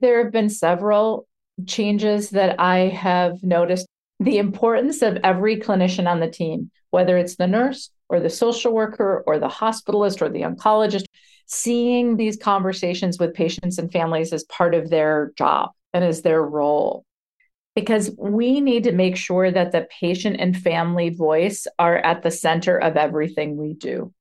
There 0.00 0.24
have 0.24 0.32
been 0.32 0.48
several 0.48 1.28
changes 1.66 2.30
that 2.30 2.58
I 2.58 2.88
have 2.88 3.42
noticed. 3.42 3.86
The 4.20 4.38
importance 4.38 5.02
of 5.02 5.18
every 5.22 5.58
clinician 5.58 6.08
on 6.08 6.20
the 6.20 6.30
team, 6.30 6.70
whether 6.88 7.18
it's 7.18 7.36
the 7.36 7.46
nurse 7.46 7.90
or 8.08 8.20
the 8.20 8.30
social 8.30 8.72
worker 8.72 9.22
or 9.26 9.38
the 9.38 9.48
hospitalist 9.48 10.22
or 10.22 10.30
the 10.30 10.40
oncologist, 10.40 11.04
seeing 11.44 12.16
these 12.16 12.38
conversations 12.38 13.18
with 13.18 13.34
patients 13.34 13.76
and 13.76 13.92
families 13.92 14.32
as 14.32 14.44
part 14.44 14.74
of 14.74 14.88
their 14.88 15.32
job 15.36 15.72
and 15.92 16.02
as 16.02 16.22
their 16.22 16.42
role 16.42 17.04
because 17.78 18.10
we 18.18 18.60
need 18.60 18.82
to 18.82 18.90
make 18.90 19.16
sure 19.16 19.52
that 19.52 19.70
the 19.70 19.86
patient 20.00 20.34
and 20.40 20.56
family 20.56 21.10
voice 21.10 21.64
are 21.78 21.98
at 21.98 22.24
the 22.24 22.30
center 22.30 22.76
of 22.76 22.96
everything 22.96 23.56
we 23.56 23.74
do. 23.74 24.12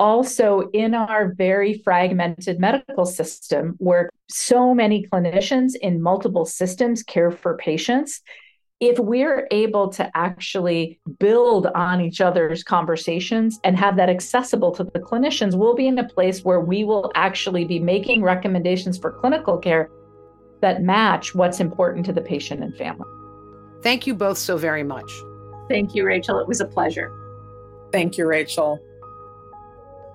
Also, 0.00 0.70
in 0.72 0.94
our 0.94 1.34
very 1.34 1.74
fragmented 1.84 2.58
medical 2.58 3.04
system, 3.04 3.74
where 3.76 4.08
so 4.30 4.74
many 4.74 5.06
clinicians 5.06 5.74
in 5.76 6.00
multiple 6.00 6.46
systems 6.46 7.02
care 7.02 7.30
for 7.30 7.58
patients, 7.58 8.22
if 8.80 8.98
we're 8.98 9.46
able 9.50 9.90
to 9.90 10.10
actually 10.16 10.98
build 11.20 11.66
on 11.66 12.00
each 12.00 12.22
other's 12.22 12.64
conversations 12.64 13.60
and 13.62 13.78
have 13.78 13.96
that 13.96 14.08
accessible 14.08 14.72
to 14.72 14.84
the 14.84 15.00
clinicians, 15.00 15.54
we'll 15.54 15.74
be 15.74 15.86
in 15.86 15.98
a 15.98 16.08
place 16.08 16.42
where 16.44 16.60
we 16.60 16.82
will 16.82 17.12
actually 17.14 17.66
be 17.66 17.78
making 17.78 18.22
recommendations 18.22 18.96
for 18.96 19.12
clinical 19.12 19.58
care 19.58 19.90
that 20.64 20.82
match 20.82 21.34
what's 21.34 21.60
important 21.60 22.06
to 22.06 22.12
the 22.12 22.22
patient 22.22 22.62
and 22.62 22.74
family. 22.74 23.06
Thank 23.82 24.06
you 24.06 24.14
both 24.14 24.38
so 24.38 24.56
very 24.56 24.82
much. 24.82 25.12
Thank 25.68 25.94
you, 25.94 26.06
Rachel. 26.06 26.38
It 26.38 26.48
was 26.48 26.62
a 26.62 26.64
pleasure. 26.64 27.12
Thank 27.92 28.16
you, 28.16 28.26
Rachel. 28.26 28.82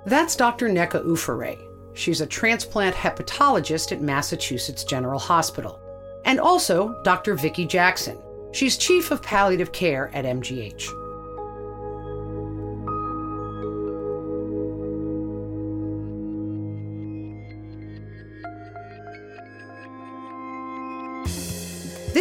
That's 0.08 0.36
Dr. 0.36 0.68
Nneka 0.68 1.06
Ufere. 1.06 1.56
She's 1.94 2.22
a 2.22 2.26
transplant 2.26 2.96
hepatologist 2.96 3.92
at 3.92 4.02
Massachusetts 4.02 4.84
General 4.84 5.20
Hospital. 5.20 5.80
And 6.26 6.40
also 6.40 7.00
Dr. 7.04 7.36
Vicki 7.36 7.68
Jackson. 7.68 8.18
She's 8.52 8.76
chief 8.76 9.12
of 9.12 9.22
palliative 9.22 9.72
care 9.72 10.10
at 10.16 10.26
MGH. 10.26 11.09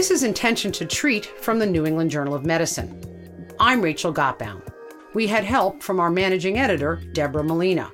This 0.09 0.23
is 0.23 0.25
Intention 0.27 0.73
to 0.73 0.87
Treat 0.87 1.27
from 1.27 1.59
the 1.59 1.67
New 1.67 1.85
England 1.85 2.11
Journal 2.11 2.33
of 2.33 2.47
Medicine. 2.47 2.99
I'm 3.61 3.83
Rachel 3.83 4.11
Gottbaum. 4.11 4.67
We 5.13 5.27
had 5.27 5.45
help 5.45 5.83
from 5.83 6.01
our 6.01 6.09
managing 6.09 6.57
editor, 6.57 7.03
Deborah 7.13 7.45
Molina. 7.45 7.91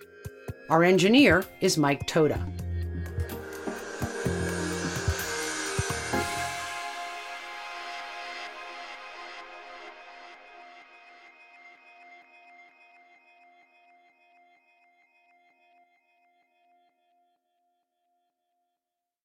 Our 0.70 0.85
engineer 0.85 1.44
is 1.61 1.77
Mike 1.77 2.07
Toda. 2.07 2.38